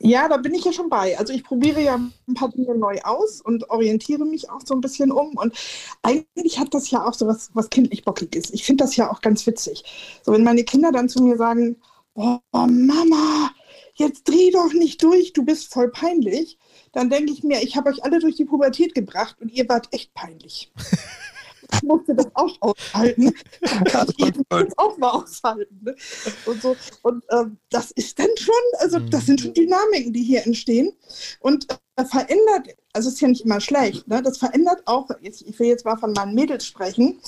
[0.00, 1.18] Ja, da bin ich ja schon bei.
[1.18, 4.80] Also ich probiere ja ein paar Dinge neu aus und orientiere mich auch so ein
[4.80, 5.36] bisschen um.
[5.36, 5.54] Und
[6.02, 8.50] eigentlich hat das ja auch so was, was kindlich Bockiges.
[8.52, 9.82] Ich finde das ja auch ganz witzig.
[10.22, 11.76] So, wenn meine Kinder dann zu mir sagen,
[12.14, 13.50] oh, Mama,
[13.98, 16.58] jetzt dreh doch nicht durch, du bist voll peinlich,
[16.92, 19.88] dann denke ich mir, ich habe euch alle durch die Pubertät gebracht und ihr wart
[19.92, 20.72] echt peinlich.
[21.74, 23.34] Ich musste das auch aushalten.
[23.60, 25.80] Ich muss das auch mal aushalten.
[25.82, 25.94] Ne?
[26.46, 26.76] Und, so.
[27.02, 30.92] und ähm, das ist dann schon, also das sind schon Dynamiken, die hier entstehen.
[31.40, 34.22] Und äh, verändert, also es ist ja nicht immer schlecht, ne?
[34.22, 37.20] das verändert auch, jetzt, ich will jetzt mal von meinen Mädels sprechen,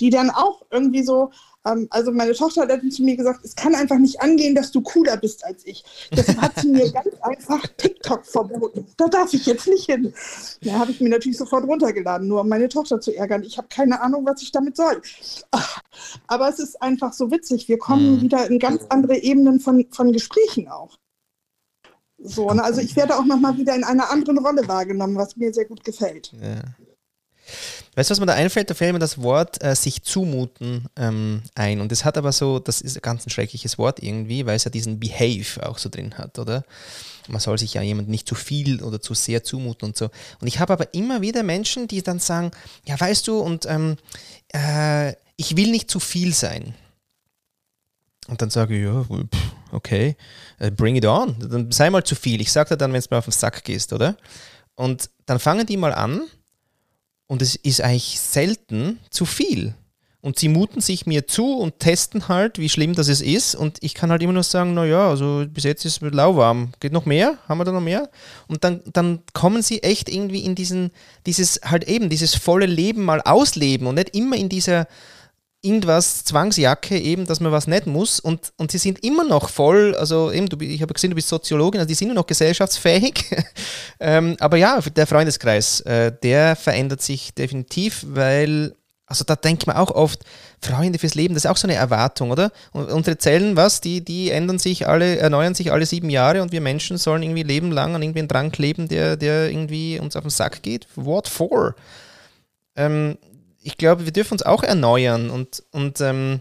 [0.00, 1.30] die dann auch irgendwie so,
[1.66, 4.80] ähm, also meine Tochter hat zu mir gesagt, es kann einfach nicht angehen, dass du
[4.82, 5.84] cooler bist als ich.
[6.12, 8.86] Deshalb hat sie mir ganz einfach TikTok verboten.
[8.96, 10.12] Da darf ich jetzt nicht hin.
[10.62, 13.42] Da habe ich mir natürlich sofort runtergeladen, nur um meine Tochter zu ärgern.
[13.42, 15.00] Ich habe keine Ahnung, was ich damit soll.
[16.26, 17.68] Aber es ist einfach so witzig.
[17.68, 18.20] Wir kommen Mhm.
[18.20, 20.96] wieder in ganz andere Ebenen von, von Gesprächen auch.
[22.18, 22.62] So, ne?
[22.62, 25.84] also ich werde auch nochmal wieder in einer anderen Rolle wahrgenommen, was mir sehr gut
[25.84, 26.32] gefällt.
[26.40, 26.62] Ja.
[27.94, 28.70] Weißt du, was mir da einfällt?
[28.70, 31.80] Da fällt mir das Wort äh, sich zumuten ähm, ein.
[31.80, 34.64] Und das hat aber so, das ist ein ganz ein schreckliches Wort irgendwie, weil es
[34.64, 36.64] ja diesen Behave auch so drin hat, oder?
[37.28, 40.10] Man soll sich ja jemand nicht zu viel oder zu sehr zumuten und so.
[40.40, 42.50] Und ich habe aber immer wieder Menschen, die dann sagen,
[42.84, 43.96] ja, weißt du, und ähm,
[44.52, 46.74] äh, ich will nicht zu viel sein.
[48.26, 49.04] Und dann sage ich, ja,
[49.70, 50.16] okay,
[50.58, 51.36] äh, bring it on.
[51.38, 52.40] Dann sei mal zu viel.
[52.40, 54.16] Ich sage dir dann, wenn es mal auf den Sack gehst, oder?
[54.74, 56.22] Und dann fangen die mal an
[57.26, 59.74] und es ist eigentlich selten zu viel.
[60.24, 63.54] Und sie muten sich mir zu und testen halt, wie schlimm das ist.
[63.54, 66.72] Und ich kann halt immer nur sagen, naja, also bis jetzt ist es lauwarm.
[66.80, 67.36] Geht noch mehr?
[67.46, 68.08] Haben wir da noch mehr?
[68.48, 70.92] Und dann, dann kommen sie echt irgendwie in diesen,
[71.26, 74.86] dieses halt eben, dieses volle Leben mal ausleben und nicht immer in dieser
[75.64, 79.94] irgendwas Zwangsjacke eben, dass man was nicht muss und, und sie sind immer noch voll,
[79.96, 83.24] also eben, du, ich habe gesehen, du bist Soziologin, also die sind immer noch gesellschaftsfähig,
[84.00, 88.74] ähm, aber ja, der Freundeskreis, äh, der verändert sich definitiv, weil,
[89.06, 90.20] also da denkt man auch oft,
[90.60, 92.50] Freunde fürs Leben, das ist auch so eine Erwartung, oder?
[92.72, 96.52] Und unsere Zellen, was, die, die ändern sich alle, erneuern sich alle sieben Jahre und
[96.52, 100.16] wir Menschen sollen irgendwie leben lang an irgendwie einen Drang kleben, der, der irgendwie uns
[100.16, 100.86] auf den Sack geht.
[100.96, 101.74] What for?
[102.76, 103.18] Ähm,
[103.64, 106.40] ich glaube, wir dürfen uns auch erneuern und, und ähm,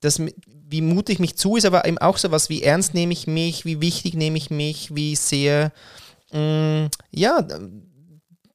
[0.00, 0.20] das,
[0.68, 3.64] wie mutig mich zu, ist aber eben auch so was, wie ernst nehme ich mich,
[3.64, 5.72] wie wichtig nehme ich mich, wie sehr,
[6.32, 7.46] mh, ja,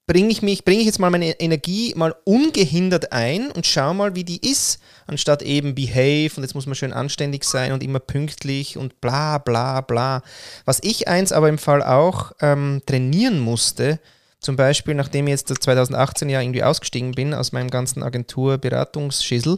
[0.06, 4.16] bringe ich mich, bringe ich jetzt mal meine Energie mal ungehindert ein und schau mal,
[4.16, 8.00] wie die ist, anstatt eben behave und jetzt muss man schön anständig sein und immer
[8.00, 10.24] pünktlich und bla bla bla.
[10.66, 14.00] Was ich eins aber im Fall auch ähm, trainieren musste,
[14.40, 19.58] zum Beispiel, nachdem ich jetzt 2018 ja irgendwie ausgestiegen bin aus meinem ganzen Agentur-Beratungsschissel,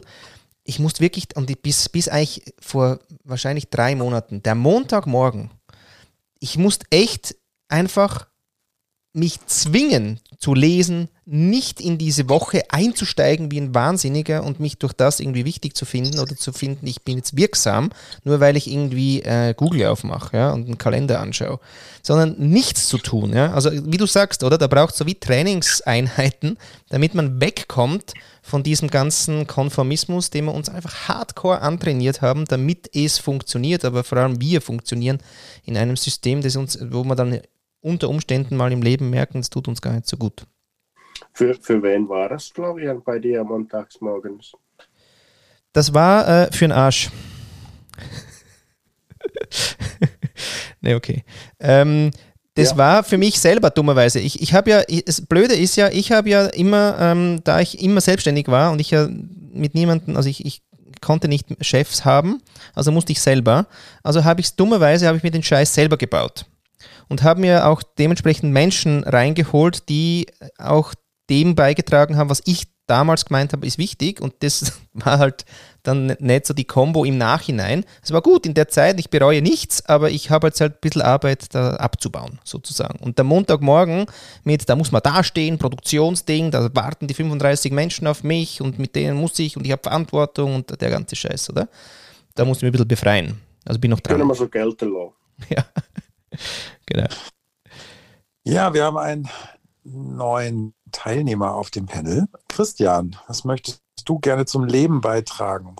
[0.64, 5.50] ich musste wirklich, und bis, bis eigentlich vor wahrscheinlich drei Monaten, der Montagmorgen,
[6.38, 7.36] ich musste echt
[7.68, 8.26] einfach
[9.12, 14.92] mich zwingen zu lesen, nicht in diese Woche einzusteigen wie ein Wahnsinniger und mich durch
[14.92, 17.90] das irgendwie wichtig zu finden oder zu finden, ich bin jetzt wirksam,
[18.24, 21.60] nur weil ich irgendwie äh, Google aufmache ja, und einen Kalender anschaue,
[22.02, 23.34] sondern nichts zu tun.
[23.34, 23.52] Ja?
[23.52, 24.58] Also wie du sagst, oder?
[24.58, 30.54] Da braucht es so wie Trainingseinheiten, damit man wegkommt von diesem ganzen Konformismus, den wir
[30.54, 35.18] uns einfach hardcore antrainiert haben, damit es funktioniert, aber vor allem wir funktionieren
[35.64, 37.40] in einem System, das uns, wo man dann
[37.82, 40.46] unter Umständen mal im Leben merken, es tut uns gar nicht so gut.
[41.32, 44.52] Für, für wen war das, Florian, bei dir montags morgens?
[45.72, 47.10] Das war äh, für den Arsch.
[50.80, 51.24] ne, okay.
[51.60, 52.10] Ähm,
[52.54, 52.76] das ja.
[52.76, 54.20] war für mich selber dummerweise.
[54.20, 57.82] Ich, ich habe ja, das Blöde ist ja, ich habe ja immer, ähm, da ich
[57.82, 60.62] immer selbstständig war und ich ja mit niemandem, also ich, ich
[61.00, 62.42] konnte nicht Chefs haben,
[62.74, 63.66] also musste ich selber.
[64.02, 66.44] Also habe ich es dummerweise, habe ich mir den Scheiß selber gebaut
[67.08, 70.26] und habe mir auch dementsprechend Menschen reingeholt, die
[70.58, 70.94] auch
[71.30, 75.44] dem beigetragen haben, was ich damals gemeint habe, ist wichtig und das war halt
[75.82, 77.84] dann nicht so die Combo im Nachhinein.
[78.02, 80.80] Es war gut in der Zeit, ich bereue nichts, aber ich habe jetzt halt ein
[80.80, 82.98] bisschen Arbeit da abzubauen, sozusagen.
[82.98, 84.06] Und der Montagmorgen
[84.44, 88.94] mit, da muss man dastehen, Produktionsding, da warten die 35 Menschen auf mich und mit
[88.94, 91.68] denen muss ich und ich habe Verantwortung und der ganze Scheiß, oder?
[92.34, 93.40] Da muss ich mich ein bisschen befreien.
[93.64, 94.18] Also bin noch dran.
[94.18, 95.12] Können wir so gelten lassen.
[95.48, 95.64] Ja.
[96.86, 97.08] genau.
[98.44, 99.28] Ja, wir haben einen
[99.84, 102.26] neuen Teilnehmer auf dem Panel.
[102.48, 105.76] Christian, was möchtest du gerne zum Leben beitragen?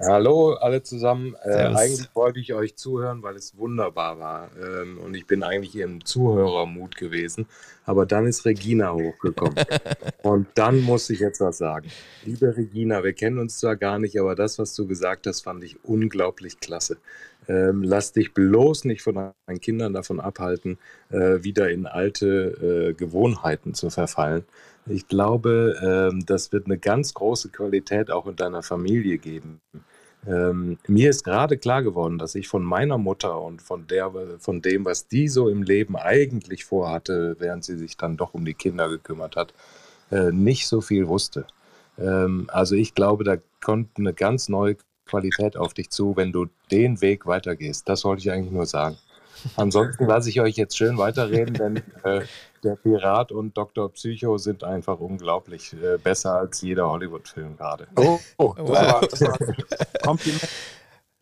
[0.00, 1.36] Hallo alle zusammen.
[1.44, 4.50] Äh, eigentlich wollte ich euch zuhören, weil es wunderbar war.
[4.56, 7.46] Ähm, und ich bin eigentlich im Zuhörermut gewesen.
[7.84, 9.54] Aber dann ist Regina hochgekommen.
[10.22, 11.88] und dann muss ich jetzt was sagen.
[12.24, 15.62] Liebe Regina, wir kennen uns zwar gar nicht, aber das, was du gesagt hast, fand
[15.64, 16.96] ich unglaublich klasse.
[17.48, 20.78] Ähm, lass dich bloß nicht von deinen Kindern davon abhalten,
[21.10, 24.44] äh, wieder in alte äh, Gewohnheiten zu verfallen.
[24.86, 29.60] Ich glaube, ähm, das wird eine ganz große Qualität auch in deiner Familie geben.
[30.26, 34.62] Ähm, mir ist gerade klar geworden, dass ich von meiner Mutter und von, der, von
[34.62, 38.54] dem, was die so im Leben eigentlich vorhatte, während sie sich dann doch um die
[38.54, 39.52] Kinder gekümmert hat,
[40.10, 41.46] äh, nicht so viel wusste.
[41.98, 46.46] Ähm, also ich glaube, da kommt eine ganz neue Qualität auf dich zu, wenn du
[46.70, 47.88] den Weg weitergehst.
[47.88, 48.96] Das wollte ich eigentlich nur sagen.
[49.56, 52.24] Ansonsten lasse ich euch jetzt schön weiterreden, denn äh,
[52.62, 53.92] der Pirat und Dr.
[53.92, 57.88] Psycho sind einfach unglaublich äh, besser als jeder Hollywood-Film gerade.
[57.96, 58.76] Oh, oh das, wow.
[58.76, 59.38] war, das war
[60.02, 60.48] Kompliment.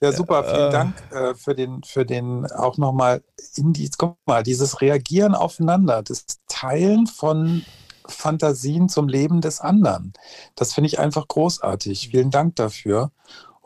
[0.02, 0.44] Ja, super.
[0.44, 0.70] Vielen äh.
[0.70, 3.22] Dank äh, für den, für den auch nochmal
[3.56, 7.64] in die, guck mal, dieses Reagieren aufeinander, das Teilen von
[8.06, 10.14] Fantasien zum Leben des anderen.
[10.54, 12.08] Das finde ich einfach großartig.
[12.10, 13.12] Vielen Dank dafür.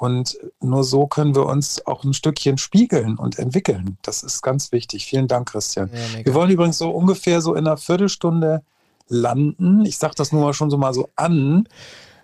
[0.05, 3.97] Und nur so können wir uns auch ein Stückchen spiegeln und entwickeln.
[4.03, 5.07] Das ist ganz wichtig.
[5.07, 5.91] Vielen Dank, Christian.
[5.95, 8.63] Ja, wir wollen übrigens so ungefähr so in einer Viertelstunde
[9.09, 9.87] landen.
[9.87, 11.67] Ich sage das nur mal schon so mal so an.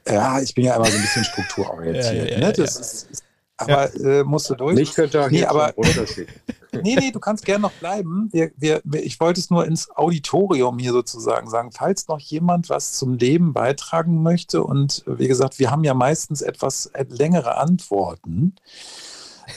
[0.06, 2.28] Ja, ich bin ja immer so ein bisschen strukturorientiert.
[2.28, 2.52] ja, ja, ne?
[2.52, 3.24] Das ist,
[3.56, 4.78] aber äh, musst du durch.
[4.78, 5.72] Ich könnte auch nee, aber,
[6.72, 8.28] nee, nee, du kannst gerne noch bleiben.
[8.32, 11.70] Wir, wir, ich wollte es nur ins Auditorium hier sozusagen sagen.
[11.72, 16.42] Falls noch jemand was zum Leben beitragen möchte und wie gesagt, wir haben ja meistens
[16.42, 18.54] etwas längere Antworten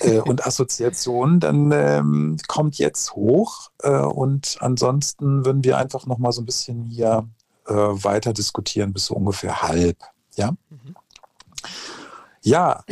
[0.02, 6.18] äh, und Assoziationen, dann ähm, kommt jetzt hoch äh, und ansonsten würden wir einfach noch
[6.18, 7.28] mal so ein bisschen hier
[7.68, 9.98] äh, weiter diskutieren bis so ungefähr halb.
[10.36, 10.52] Ja.
[10.70, 10.96] Mhm.
[12.42, 12.84] Ja,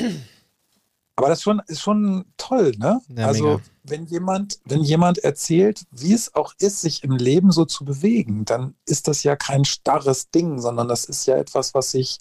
[1.22, 3.00] aber das schon, ist schon toll, ne?
[3.16, 3.62] Ja, also, mega.
[3.84, 8.46] Wenn jemand, wenn jemand erzählt, wie es auch ist, sich im Leben so zu bewegen,
[8.46, 12.18] dann ist das ja kein starres Ding, sondern das ist ja etwas, was sich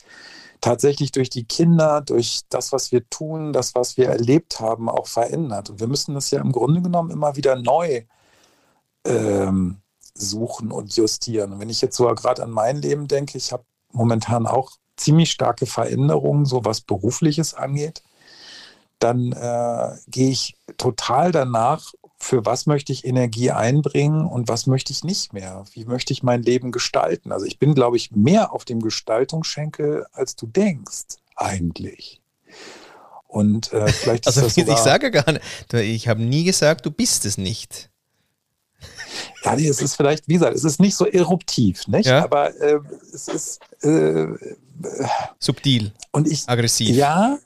[0.61, 5.07] tatsächlich durch die Kinder, durch das, was wir tun, das, was wir erlebt haben, auch
[5.07, 5.71] verändert.
[5.71, 8.03] Und wir müssen das ja im Grunde genommen immer wieder neu
[9.05, 9.79] ähm,
[10.15, 11.53] suchen und justieren.
[11.53, 15.31] Und wenn ich jetzt so gerade an mein Leben denke, ich habe momentan auch ziemlich
[15.31, 18.03] starke Veränderungen, so was berufliches angeht
[19.01, 24.93] dann äh, gehe ich total danach, für was möchte ich Energie einbringen und was möchte
[24.93, 25.65] ich nicht mehr?
[25.73, 27.33] Wie möchte ich mein Leben gestalten?
[27.33, 32.21] Also ich bin, glaube ich, mehr auf dem Gestaltungsschenkel, als du denkst, eigentlich.
[33.27, 36.91] Und äh, vielleicht ist also das ich sage gar nicht, ich habe nie gesagt, du
[36.91, 37.91] bist es nicht.
[39.45, 42.07] Ja, nee, es ist vielleicht, wie gesagt, es ist nicht so eruptiv, nicht?
[42.07, 42.23] Ja.
[42.23, 42.81] Aber äh,
[43.15, 44.27] es ist äh,
[45.39, 46.95] Subtil, und ich aggressiv.
[46.95, 47.39] ja,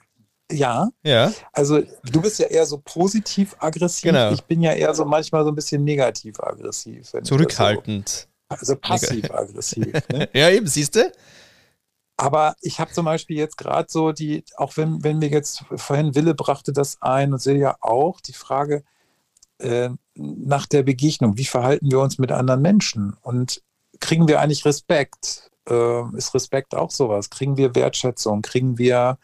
[0.54, 0.88] ja.
[1.02, 1.32] Ja.
[1.52, 4.04] Also du bist ja eher so positiv aggressiv.
[4.04, 4.32] Genau.
[4.32, 7.12] Ich bin ja eher so manchmal so ein bisschen negativ aggressiv.
[7.22, 8.28] Zurückhaltend.
[8.50, 9.92] So, also passiv aggressiv.
[10.12, 10.28] Ne?
[10.32, 11.10] Ja, eben, siehst du?
[12.16, 16.14] Aber ich habe zum Beispiel jetzt gerade so die, auch wenn, wenn mir jetzt vorhin
[16.14, 18.84] Wille brachte das ein und Silja auch, die Frage
[19.58, 23.62] äh, nach der Begegnung, wie verhalten wir uns mit anderen Menschen und
[24.00, 25.50] kriegen wir eigentlich Respekt?
[25.68, 27.30] Äh, ist Respekt auch sowas?
[27.30, 28.42] Kriegen wir Wertschätzung?
[28.42, 29.18] Kriegen wir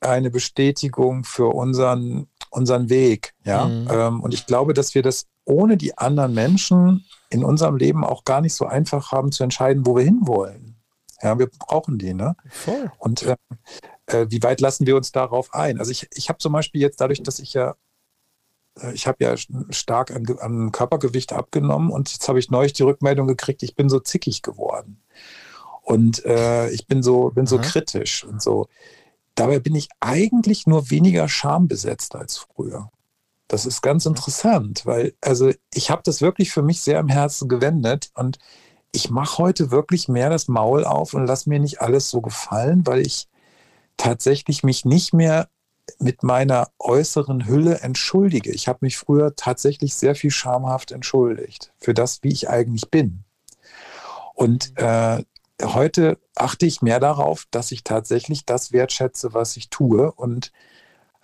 [0.00, 3.34] eine Bestätigung für unseren, unseren Weg?
[3.44, 3.66] Ja?
[3.66, 3.88] Mhm.
[3.90, 8.24] Ähm, und ich glaube, dass wir das ohne die anderen Menschen in unserem Leben auch
[8.24, 10.76] gar nicht so einfach haben zu entscheiden, wo wir hinwollen.
[11.22, 12.36] Ja, wir brauchen die, ne?
[12.48, 12.92] Voll.
[12.98, 13.36] Und äh,
[14.06, 15.78] äh, wie weit lassen wir uns darauf ein?
[15.78, 17.74] Also ich, ich habe zum Beispiel jetzt dadurch, dass ich ja,
[18.80, 19.34] äh, ich habe ja
[19.70, 23.88] stark an, an Körpergewicht abgenommen und jetzt habe ich neulich die Rückmeldung gekriegt, ich bin
[23.88, 25.02] so zickig geworden.
[25.82, 27.64] Und äh, ich bin so, bin so Aha.
[27.64, 28.68] kritisch und so.
[29.38, 32.90] Dabei bin ich eigentlich nur weniger schambesetzt als früher.
[33.46, 37.48] Das ist ganz interessant, weil also ich habe das wirklich für mich sehr im Herzen
[37.48, 38.38] gewendet und
[38.90, 42.84] ich mache heute wirklich mehr das Maul auf und lasse mir nicht alles so gefallen,
[42.84, 43.28] weil ich
[43.96, 45.48] tatsächlich mich nicht mehr
[46.00, 48.50] mit meiner äußeren Hülle entschuldige.
[48.50, 53.22] Ich habe mich früher tatsächlich sehr viel schamhaft entschuldigt für das, wie ich eigentlich bin.
[54.34, 55.22] Und äh,
[55.62, 60.12] heute achte ich mehr darauf, dass ich tatsächlich das wertschätze, was ich tue.
[60.12, 60.52] Und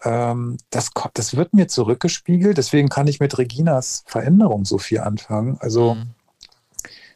[0.02, 2.58] ähm, das, das wird mir zurückgespiegelt.
[2.58, 5.56] Deswegen kann ich mit Reginas Veränderung so viel anfangen.
[5.60, 6.10] Also Mhm.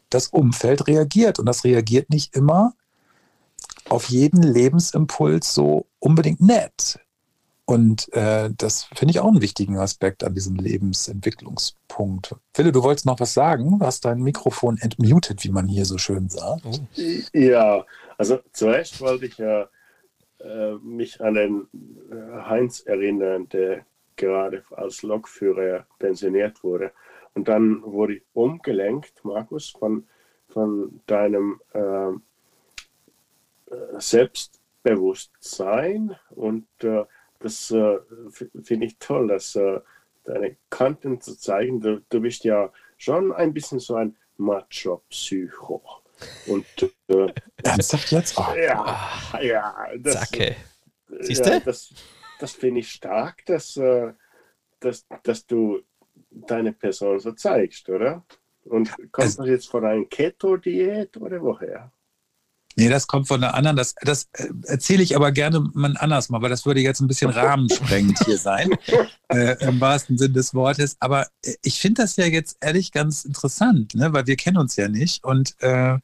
[0.09, 2.73] das Umfeld reagiert und das reagiert nicht immer
[3.89, 6.99] auf jeden Lebensimpuls so unbedingt nett.
[7.69, 12.35] Und äh, das finde ich auch einen wichtigen Aspekt an diesem Lebensentwicklungspunkt.
[12.55, 13.77] Wille, du wolltest noch was sagen?
[13.77, 16.65] Du hast dein Mikrofon entmutet, wie man hier so schön sagt.
[16.65, 16.79] Oh.
[17.31, 17.85] Ja,
[18.17, 19.69] also zuerst wollte ich ja
[20.39, 21.67] äh, mich an den
[22.11, 26.91] äh, Heinz erinnern, der gerade als Lokführer pensioniert wurde.
[27.35, 30.07] Und dann wurde ich umgelenkt, Markus, von,
[30.47, 32.15] von deinem äh, äh,
[33.99, 36.15] Selbstbewusstsein.
[36.31, 37.05] Und äh,
[37.39, 37.97] das äh,
[38.63, 39.79] finde ich toll, dass äh,
[40.25, 41.79] deine Kanten zu zeigen.
[41.81, 45.81] Du, du bist ja schon ein bisschen so ein Macho-Psycho.
[46.47, 46.65] Und
[47.07, 48.37] äh, Ernsthaft jetzt?
[48.37, 49.07] Oh, ja,
[49.41, 50.55] ja, das, Zacke.
[51.09, 51.61] ja, Siehste?
[51.63, 51.93] das,
[52.39, 54.13] das finde ich stark, dass, äh,
[54.81, 55.81] dass, dass du
[56.29, 58.25] deine Person so zeigst, oder?
[58.65, 61.91] Und kommt Also- das jetzt von einer Keto-Diät oder woher?
[62.79, 63.77] Nee, das kommt von der anderen.
[63.77, 67.07] Das, das äh, erzähle ich aber gerne mal anders mal, weil das würde jetzt ein
[67.07, 68.69] bisschen rahmensprengend hier sein,
[69.29, 70.97] äh, im wahrsten Sinn des Wortes.
[70.99, 74.11] Aber äh, ich finde das ja jetzt ehrlich ganz interessant, ne?
[74.13, 75.23] weil wir kennen uns ja nicht.
[75.23, 75.97] Und äh,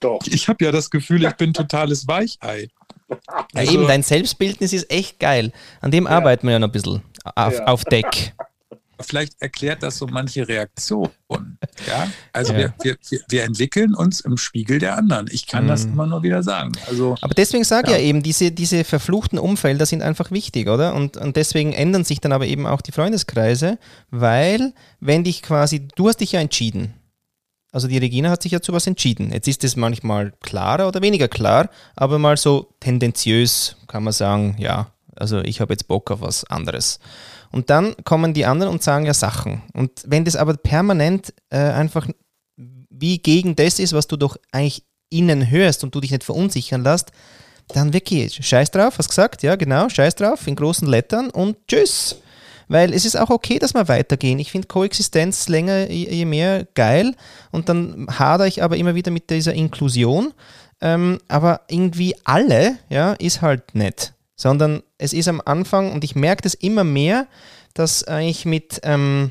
[0.00, 0.20] Doch.
[0.26, 2.68] ich habe ja das Gefühl, ich bin totales Weichei.
[3.08, 3.16] Ja,
[3.54, 5.52] Also- eben, dein Selbstbildnis ist echt geil.
[5.80, 7.02] An dem arbeiten wir ja noch ein bisschen
[7.34, 7.64] auf, Ja.
[7.66, 8.34] auf Deck.
[9.00, 11.53] vielleicht erklärt das so manche Reaktionen.
[11.86, 12.08] Ja?
[12.32, 12.72] Also Ja.
[12.82, 15.28] Wir, wir, wir, entwickeln uns im Spiegel der anderen.
[15.30, 15.92] Ich kann das Mhm.
[15.92, 16.72] immer nur wieder sagen.
[16.88, 17.98] Also Aber deswegen sage ich Ja.
[17.98, 20.94] ja eben, diese, diese verfluchten Umfelder sind einfach wichtig, oder?
[20.94, 23.78] Und, und deswegen ändern sich dann aber eben auch die Freundeskreise,
[24.10, 26.94] weil, wenn dich quasi, du hast dich ja entschieden.
[27.72, 29.32] Also die Regina hat sich ja zu was entschieden.
[29.32, 34.54] Jetzt ist es manchmal klarer oder weniger klar, aber mal so tendenziös kann man sagen,
[34.58, 37.00] ja, also ich habe jetzt Bock auf was anderes.
[37.54, 39.62] Und dann kommen die anderen und sagen ja Sachen.
[39.74, 42.08] Und wenn das aber permanent äh, einfach
[42.56, 46.82] wie gegen das ist, was du doch eigentlich innen hörst und du dich nicht verunsichern
[46.82, 47.12] lässt,
[47.68, 52.16] dann wirklich, scheiß drauf, hast gesagt, ja genau, scheiß drauf, in großen Lettern und tschüss.
[52.66, 54.40] Weil es ist auch okay, dass wir weitergehen.
[54.40, 57.14] Ich finde Koexistenz länger, je mehr geil
[57.52, 60.34] und dann hadere ich aber immer wieder mit dieser Inklusion.
[60.80, 64.13] Ähm, aber irgendwie alle, ja, ist halt nicht.
[64.36, 67.28] Sondern es ist am Anfang, und ich merke das immer mehr,
[67.72, 69.30] dass ich mit ähm,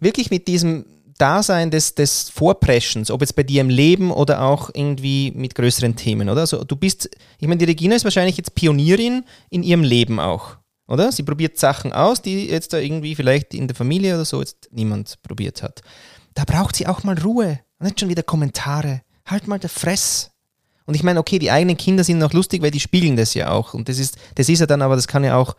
[0.00, 0.86] wirklich mit diesem
[1.20, 5.94] Dasein des, des Vorpreschens, ob jetzt bei dir im Leben oder auch irgendwie mit größeren
[5.94, 6.40] Themen, oder?
[6.40, 10.56] Also du bist, ich meine, die Regina ist wahrscheinlich jetzt Pionierin in ihrem Leben auch,
[10.88, 11.12] oder?
[11.12, 14.70] Sie probiert Sachen aus, die jetzt da irgendwie vielleicht in der Familie oder so jetzt
[14.72, 15.82] niemand probiert hat.
[16.32, 19.02] Da braucht sie auch mal Ruhe, nicht schon wieder Kommentare.
[19.26, 20.29] Halt mal der Fress.
[20.90, 23.52] Und ich meine, okay, die eigenen Kinder sind noch lustig, weil die spiegeln das ja
[23.52, 23.74] auch.
[23.74, 25.54] Und das ist, das ist ja dann aber, das kann ja auch,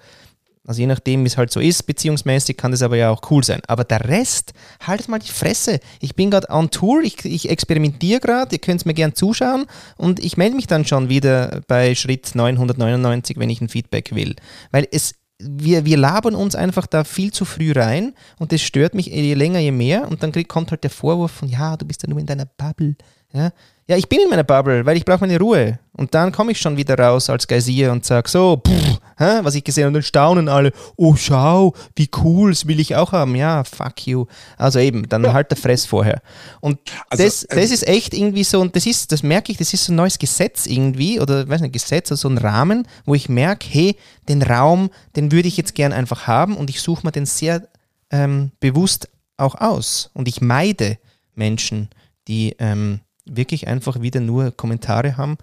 [0.67, 3.41] also je nachdem, wie es halt so ist, beziehungsmäßig, kann das aber ja auch cool
[3.41, 3.61] sein.
[3.67, 4.51] Aber der Rest,
[4.85, 5.79] haltet mal die Fresse.
[6.01, 10.19] Ich bin gerade on Tour, ich, ich experimentiere gerade, ihr könnt mir gern zuschauen und
[10.19, 14.35] ich melde mich dann schon wieder bei Schritt 999, wenn ich ein Feedback will.
[14.71, 18.95] Weil es, wir, wir labern uns einfach da viel zu früh rein und das stört
[18.95, 20.09] mich je länger, je mehr.
[20.09, 22.97] Und dann kommt halt der Vorwurf von, ja, du bist ja nur in deiner Bubble.
[23.33, 23.51] Ja,
[23.87, 25.79] ja ich bin in meiner Bubble, weil ich brauche meine Ruhe.
[25.93, 29.55] Und dann komme ich schon wieder raus als Geysir und sage so, pff, hä, was
[29.55, 29.89] ich gesehen habe.
[29.89, 33.35] Und dann staunen alle, oh schau, wie cool, das will ich auch haben.
[33.35, 34.25] Ja, fuck you.
[34.57, 36.21] Also eben, dann halt der Fress vorher.
[36.59, 36.79] Und
[37.09, 39.73] also, das, das ähm, ist echt irgendwie so, und das ist, das merke ich, das
[39.73, 43.13] ist so ein neues Gesetz irgendwie, oder weiß nicht, Gesetz, also so ein Rahmen, wo
[43.13, 43.95] ich merke, hey,
[44.27, 47.67] den Raum, den würde ich jetzt gern einfach haben und ich suche mir den sehr
[48.09, 50.09] ähm, bewusst auch aus.
[50.13, 50.97] Und ich meide
[51.35, 51.89] Menschen,
[52.27, 55.37] die ähm, wirklich einfach wieder nur Kommentare haben,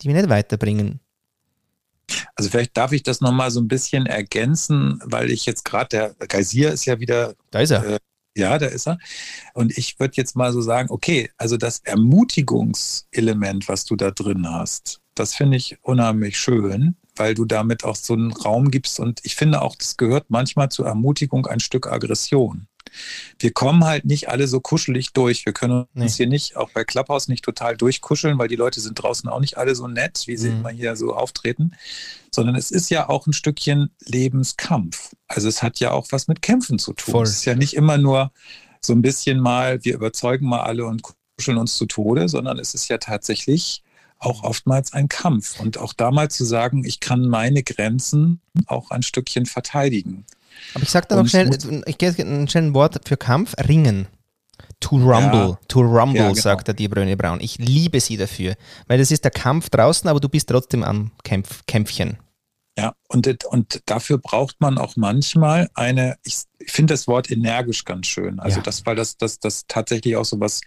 [0.00, 1.00] die mich nicht weiterbringen.
[2.36, 6.26] Also vielleicht darf ich das nochmal so ein bisschen ergänzen, weil ich jetzt gerade, der
[6.28, 7.34] Geysir ist ja wieder.
[7.50, 7.84] Da ist er.
[7.84, 7.98] Äh,
[8.36, 8.98] ja, da ist er.
[9.54, 14.48] Und ich würde jetzt mal so sagen, okay, also das Ermutigungselement, was du da drin
[14.48, 18.98] hast, das finde ich unheimlich schön, weil du damit auch so einen Raum gibst.
[18.98, 22.66] Und ich finde auch, das gehört manchmal zur Ermutigung ein Stück Aggression
[23.38, 25.46] wir kommen halt nicht alle so kuschelig durch.
[25.46, 26.04] Wir können nee.
[26.04, 29.40] uns hier nicht, auch bei Clubhouse, nicht total durchkuscheln, weil die Leute sind draußen auch
[29.40, 30.60] nicht alle so nett, wie sie mhm.
[30.60, 31.72] immer hier so auftreten,
[32.32, 35.12] sondern es ist ja auch ein Stückchen Lebenskampf.
[35.28, 37.12] Also es hat ja auch was mit Kämpfen zu tun.
[37.12, 37.24] Voll.
[37.24, 38.32] Es ist ja nicht immer nur
[38.80, 41.02] so ein bisschen mal, wir überzeugen mal alle und
[41.36, 43.82] kuscheln uns zu Tode, sondern es ist ja tatsächlich
[44.18, 45.60] auch oftmals ein Kampf.
[45.60, 50.24] Und auch da mal zu sagen, ich kann meine Grenzen auch ein Stückchen verteidigen.
[50.74, 51.50] Aber ich sage da noch schnell,
[51.86, 54.08] ich gehe ein schnelles Wort für Kampf, Ringen.
[54.80, 55.58] To rumble, ja.
[55.68, 56.40] to rumble, ja, genau.
[56.40, 57.40] sagt der die Bröne Braun.
[57.40, 58.54] Ich liebe sie dafür,
[58.86, 62.18] weil das ist der Kampf draußen, aber du bist trotzdem am Kämpf, Kämpfchen.
[62.76, 67.84] Ja, und, und dafür braucht man auch manchmal eine, ich, ich finde das Wort energisch
[67.84, 68.40] ganz schön.
[68.40, 68.62] Also ja.
[68.62, 70.60] das, weil das, das, das tatsächlich auch so was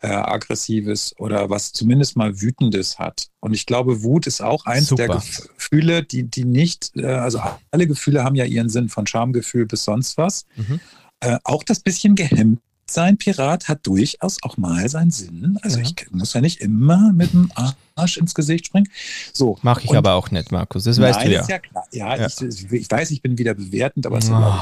[0.00, 3.28] äh, Aggressives oder was zumindest mal Wütendes hat.
[3.40, 5.06] Und ich glaube, Wut ist auch eins Super.
[5.06, 7.40] der Gefühle, die, die nicht, äh, also
[7.70, 10.46] alle Gefühle haben ja ihren Sinn, von Schamgefühl bis sonst was.
[10.56, 10.80] Mhm.
[11.20, 15.58] Äh, auch das bisschen gehemmt sein Pirat hat durchaus auch mal seinen Sinn.
[15.62, 15.84] Also ja.
[15.84, 17.50] ich muss ja nicht immer mit dem
[17.94, 18.88] Arsch ins Gesicht springen.
[19.32, 19.58] So.
[19.62, 20.84] Mache ich aber auch nicht, Markus.
[20.84, 21.46] Das weißt nein, du ja.
[21.48, 21.60] ja,
[21.92, 22.26] ja, ja.
[22.26, 24.54] Ich, ich, weiß, ich bin wieder bewertend, aber es oh,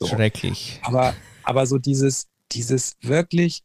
[0.00, 0.06] so.
[0.06, 0.80] Schrecklich.
[0.82, 3.62] Aber, aber so dieses, dieses wirklich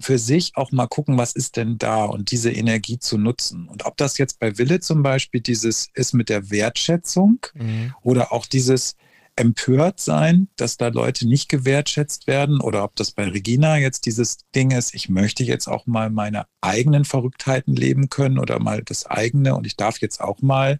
[0.00, 3.68] für sich auch mal gucken, was ist denn da und diese Energie zu nutzen.
[3.68, 7.94] Und ob das jetzt bei Wille zum Beispiel dieses ist mit der Wertschätzung mhm.
[8.02, 8.96] oder auch dieses
[9.36, 14.38] empört sein, dass da Leute nicht gewertschätzt werden oder ob das bei Regina jetzt dieses
[14.54, 19.06] Ding ist, ich möchte jetzt auch mal meine eigenen Verrücktheiten leben können oder mal das
[19.06, 20.78] eigene und ich darf jetzt auch mal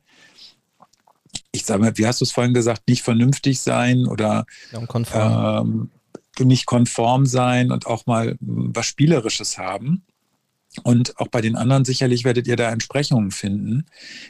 [1.53, 4.47] ich sage mal, wie hast du es vorhin gesagt, nicht vernünftig sein oder
[5.63, 5.91] ähm,
[6.45, 10.05] nicht konform sein und auch mal was Spielerisches haben.
[10.85, 13.87] Und auch bei den anderen sicherlich werdet ihr da Entsprechungen finden.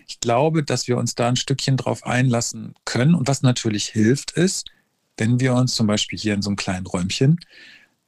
[0.09, 3.15] Ich glaube, dass wir uns da ein Stückchen drauf einlassen können.
[3.15, 4.71] Und was natürlich hilft, ist,
[5.19, 7.39] wenn wir uns zum Beispiel hier in so einem kleinen Räumchen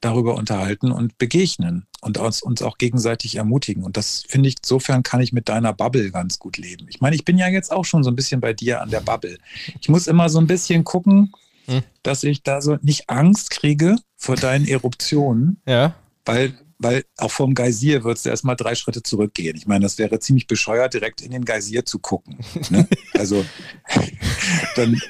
[0.01, 3.85] darüber unterhalten und begegnen und uns, uns auch gegenseitig ermutigen.
[3.85, 6.87] Und das finde ich, insofern kann ich mit deiner Bubble ganz gut leben.
[6.89, 9.01] Ich meine, ich bin ja jetzt auch schon so ein bisschen bei dir an der
[9.01, 9.39] Bubble.
[9.81, 11.33] Ich muss immer so ein bisschen gucken,
[11.67, 11.83] hm.
[12.03, 15.61] dass ich da so nicht Angst kriege vor deinen Eruptionen.
[15.67, 15.95] Ja.
[16.25, 19.57] Weil, weil auch vom Geysir würdest du erstmal drei Schritte zurückgehen.
[19.57, 22.39] Ich meine, das wäre ziemlich bescheuert, direkt in den Geysir zu gucken.
[22.71, 22.87] Ne?
[23.15, 23.45] Also,
[24.75, 25.01] dann,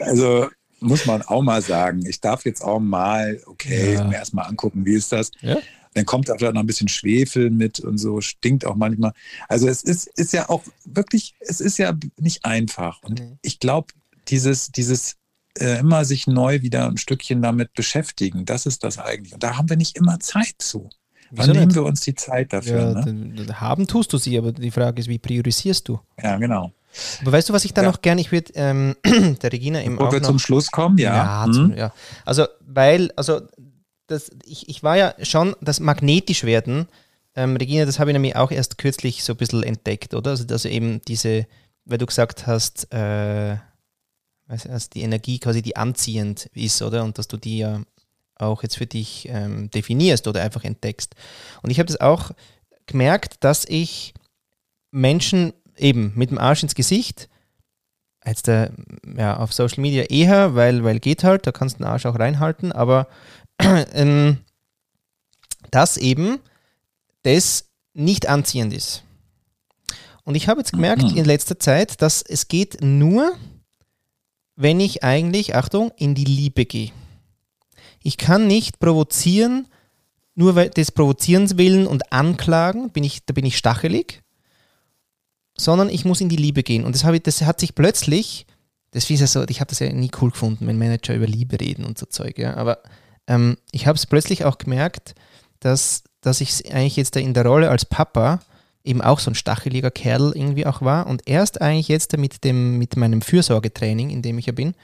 [0.00, 0.48] also
[0.80, 4.04] muss man auch mal sagen, ich darf jetzt auch mal, okay, ja.
[4.04, 5.30] mir erstmal angucken, wie ist das?
[5.40, 5.58] Ja.
[5.94, 9.12] Dann kommt da vielleicht noch ein bisschen Schwefel mit und so, stinkt auch manchmal.
[9.48, 13.02] Also es ist, ist ja auch wirklich, es ist ja nicht einfach.
[13.02, 13.38] Und mhm.
[13.42, 13.92] ich glaube,
[14.28, 15.16] dieses, dieses
[15.58, 18.44] immer sich neu wieder ein Stückchen damit beschäftigen.
[18.44, 19.34] Das ist das eigentlich.
[19.34, 20.90] Und da haben wir nicht immer Zeit zu.
[21.30, 21.76] Wann Wieso nehmen nicht?
[21.76, 23.04] wir uns die Zeit dafür?
[23.04, 23.60] Ja, ne?
[23.60, 26.00] Haben tust du sie, aber die Frage ist, wie priorisierst du?
[26.20, 26.72] Ja, genau.
[27.22, 27.88] Aber weißt du, was ich da ja.
[27.88, 31.14] noch gerne, ich würde ähm, der Regina im Bevor wir noch, zum Schluss kommen, ja.
[31.14, 31.52] Ja, mhm.
[31.52, 31.92] zum, ja.
[32.24, 33.42] Also, weil, also,
[34.08, 36.88] das, ich, ich war ja schon, das magnetisch werden,
[37.36, 40.32] ähm, Regina, das habe ich nämlich auch erst kürzlich so ein bisschen entdeckt, oder?
[40.32, 41.46] Also, also eben diese,
[41.84, 43.56] weil du gesagt hast, äh,
[44.50, 47.04] dass die Energie quasi die anziehend ist, oder?
[47.04, 47.80] Und dass du die ja
[48.36, 51.14] auch jetzt für dich ähm, definierst oder einfach entdeckst.
[51.62, 52.30] Und ich habe das auch
[52.86, 54.14] gemerkt, dass ich
[54.90, 57.28] Menschen eben mit dem Arsch ins Gesicht,
[58.24, 58.70] jetzt äh,
[59.16, 62.18] ja, auf Social Media eher, weil, weil geht halt, da kannst du den Arsch auch
[62.18, 63.06] reinhalten, aber
[63.60, 64.38] ähm,
[65.70, 66.40] dass eben
[67.22, 69.04] das nicht anziehend ist.
[70.24, 71.16] Und ich habe jetzt gemerkt mhm.
[71.16, 73.32] in letzter Zeit, dass es geht nur,
[74.60, 76.90] wenn ich eigentlich, Achtung, in die Liebe gehe.
[78.02, 79.66] Ich kann nicht provozieren,
[80.34, 84.22] nur des Provozierens willen und anklagen, bin ich, da bin ich stachelig,
[85.56, 86.84] sondern ich muss in die Liebe gehen.
[86.84, 88.46] Und das, ich, das hat sich plötzlich
[88.92, 91.60] das ist ja so, ich habe das ja nie cool gefunden, wenn Manager über Liebe
[91.60, 92.56] reden und so Zeug, ja.
[92.56, 92.80] Aber
[93.26, 95.14] ähm, ich habe es plötzlich auch gemerkt,
[95.60, 98.40] dass, dass ich eigentlich jetzt da in der Rolle als Papa
[98.84, 102.78] eben auch so ein stacheliger Kerl irgendwie auch war und erst eigentlich jetzt mit dem,
[102.78, 104.74] mit meinem Fürsorgetraining, in dem ich ja bin,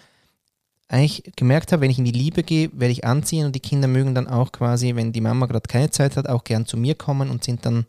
[0.88, 3.88] eigentlich gemerkt habe, wenn ich in die Liebe gehe, werde ich anziehen und die Kinder
[3.88, 6.94] mögen dann auch quasi, wenn die Mama gerade keine Zeit hat, auch gern zu mir
[6.94, 7.86] kommen und sind dann,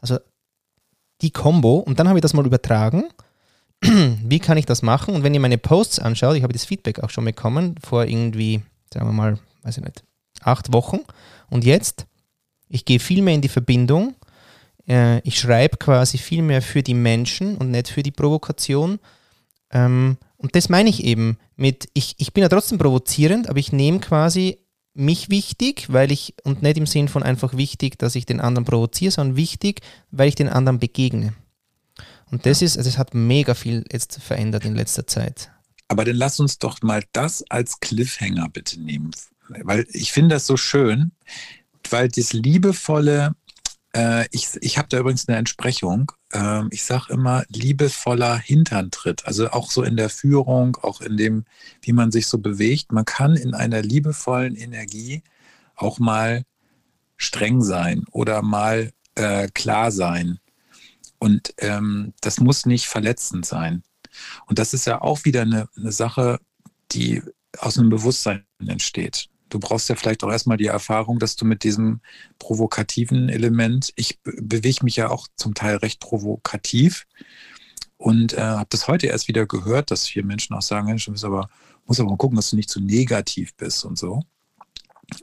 [0.00, 0.18] also
[1.22, 1.76] die Combo.
[1.76, 3.04] Und dann habe ich das mal übertragen.
[3.82, 5.14] Wie kann ich das machen?
[5.14, 8.62] Und wenn ihr meine Posts anschaut, ich habe das Feedback auch schon bekommen, vor irgendwie,
[8.92, 10.02] sagen wir mal, weiß ich nicht,
[10.42, 11.00] acht Wochen.
[11.50, 12.06] Und jetzt,
[12.68, 14.14] ich gehe viel mehr in die Verbindung.
[14.90, 18.98] Äh, ich schreibe quasi viel mehr für die Menschen und nicht für die Provokation.
[19.70, 23.72] Ähm, und das meine ich eben mit, ich, ich bin ja trotzdem provozierend, aber ich
[23.72, 24.58] nehme quasi
[24.92, 28.64] mich wichtig, weil ich, und nicht im Sinn von einfach wichtig, dass ich den anderen
[28.64, 31.34] provoziere, sondern wichtig, weil ich den anderen begegne.
[32.32, 35.52] Und das ist, also es hat mega viel jetzt verändert in letzter Zeit.
[35.86, 39.10] Aber dann lass uns doch mal das als Cliffhanger bitte nehmen.
[39.48, 41.12] Weil ich finde das so schön,
[41.90, 43.34] weil das liebevolle,
[43.94, 46.12] äh, ich, ich habe da übrigens eine Entsprechung.
[46.32, 49.26] Äh, ich sage immer liebevoller Hinterntritt.
[49.26, 51.44] Also auch so in der Führung, auch in dem,
[51.82, 52.92] wie man sich so bewegt.
[52.92, 55.22] Man kann in einer liebevollen Energie
[55.74, 56.44] auch mal
[57.16, 60.38] streng sein oder mal äh, klar sein.
[61.18, 63.82] Und ähm, das muss nicht verletzend sein.
[64.46, 66.38] Und das ist ja auch wieder eine, eine Sache,
[66.92, 67.22] die
[67.58, 71.64] aus einem Bewusstsein entsteht du brauchst ja vielleicht auch erstmal die Erfahrung, dass du mit
[71.64, 72.00] diesem
[72.38, 77.06] provokativen Element, ich bewege mich ja auch zum Teil recht provokativ
[77.96, 81.10] und äh, habe das heute erst wieder gehört, dass viele Menschen auch sagen, Mensch, du
[81.10, 81.50] musst aber,
[81.86, 84.22] musst aber mal gucken, dass du nicht zu negativ bist und so.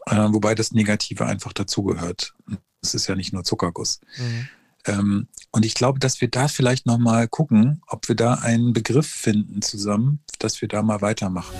[0.05, 2.35] Äh, wobei das Negative einfach dazugehört.
[2.81, 3.99] Das ist ja nicht nur Zuckerguss.
[4.17, 4.47] Mhm.
[4.85, 9.07] Ähm, und ich glaube, dass wir da vielleicht nochmal gucken, ob wir da einen Begriff
[9.07, 11.55] finden zusammen, dass wir da mal weitermachen.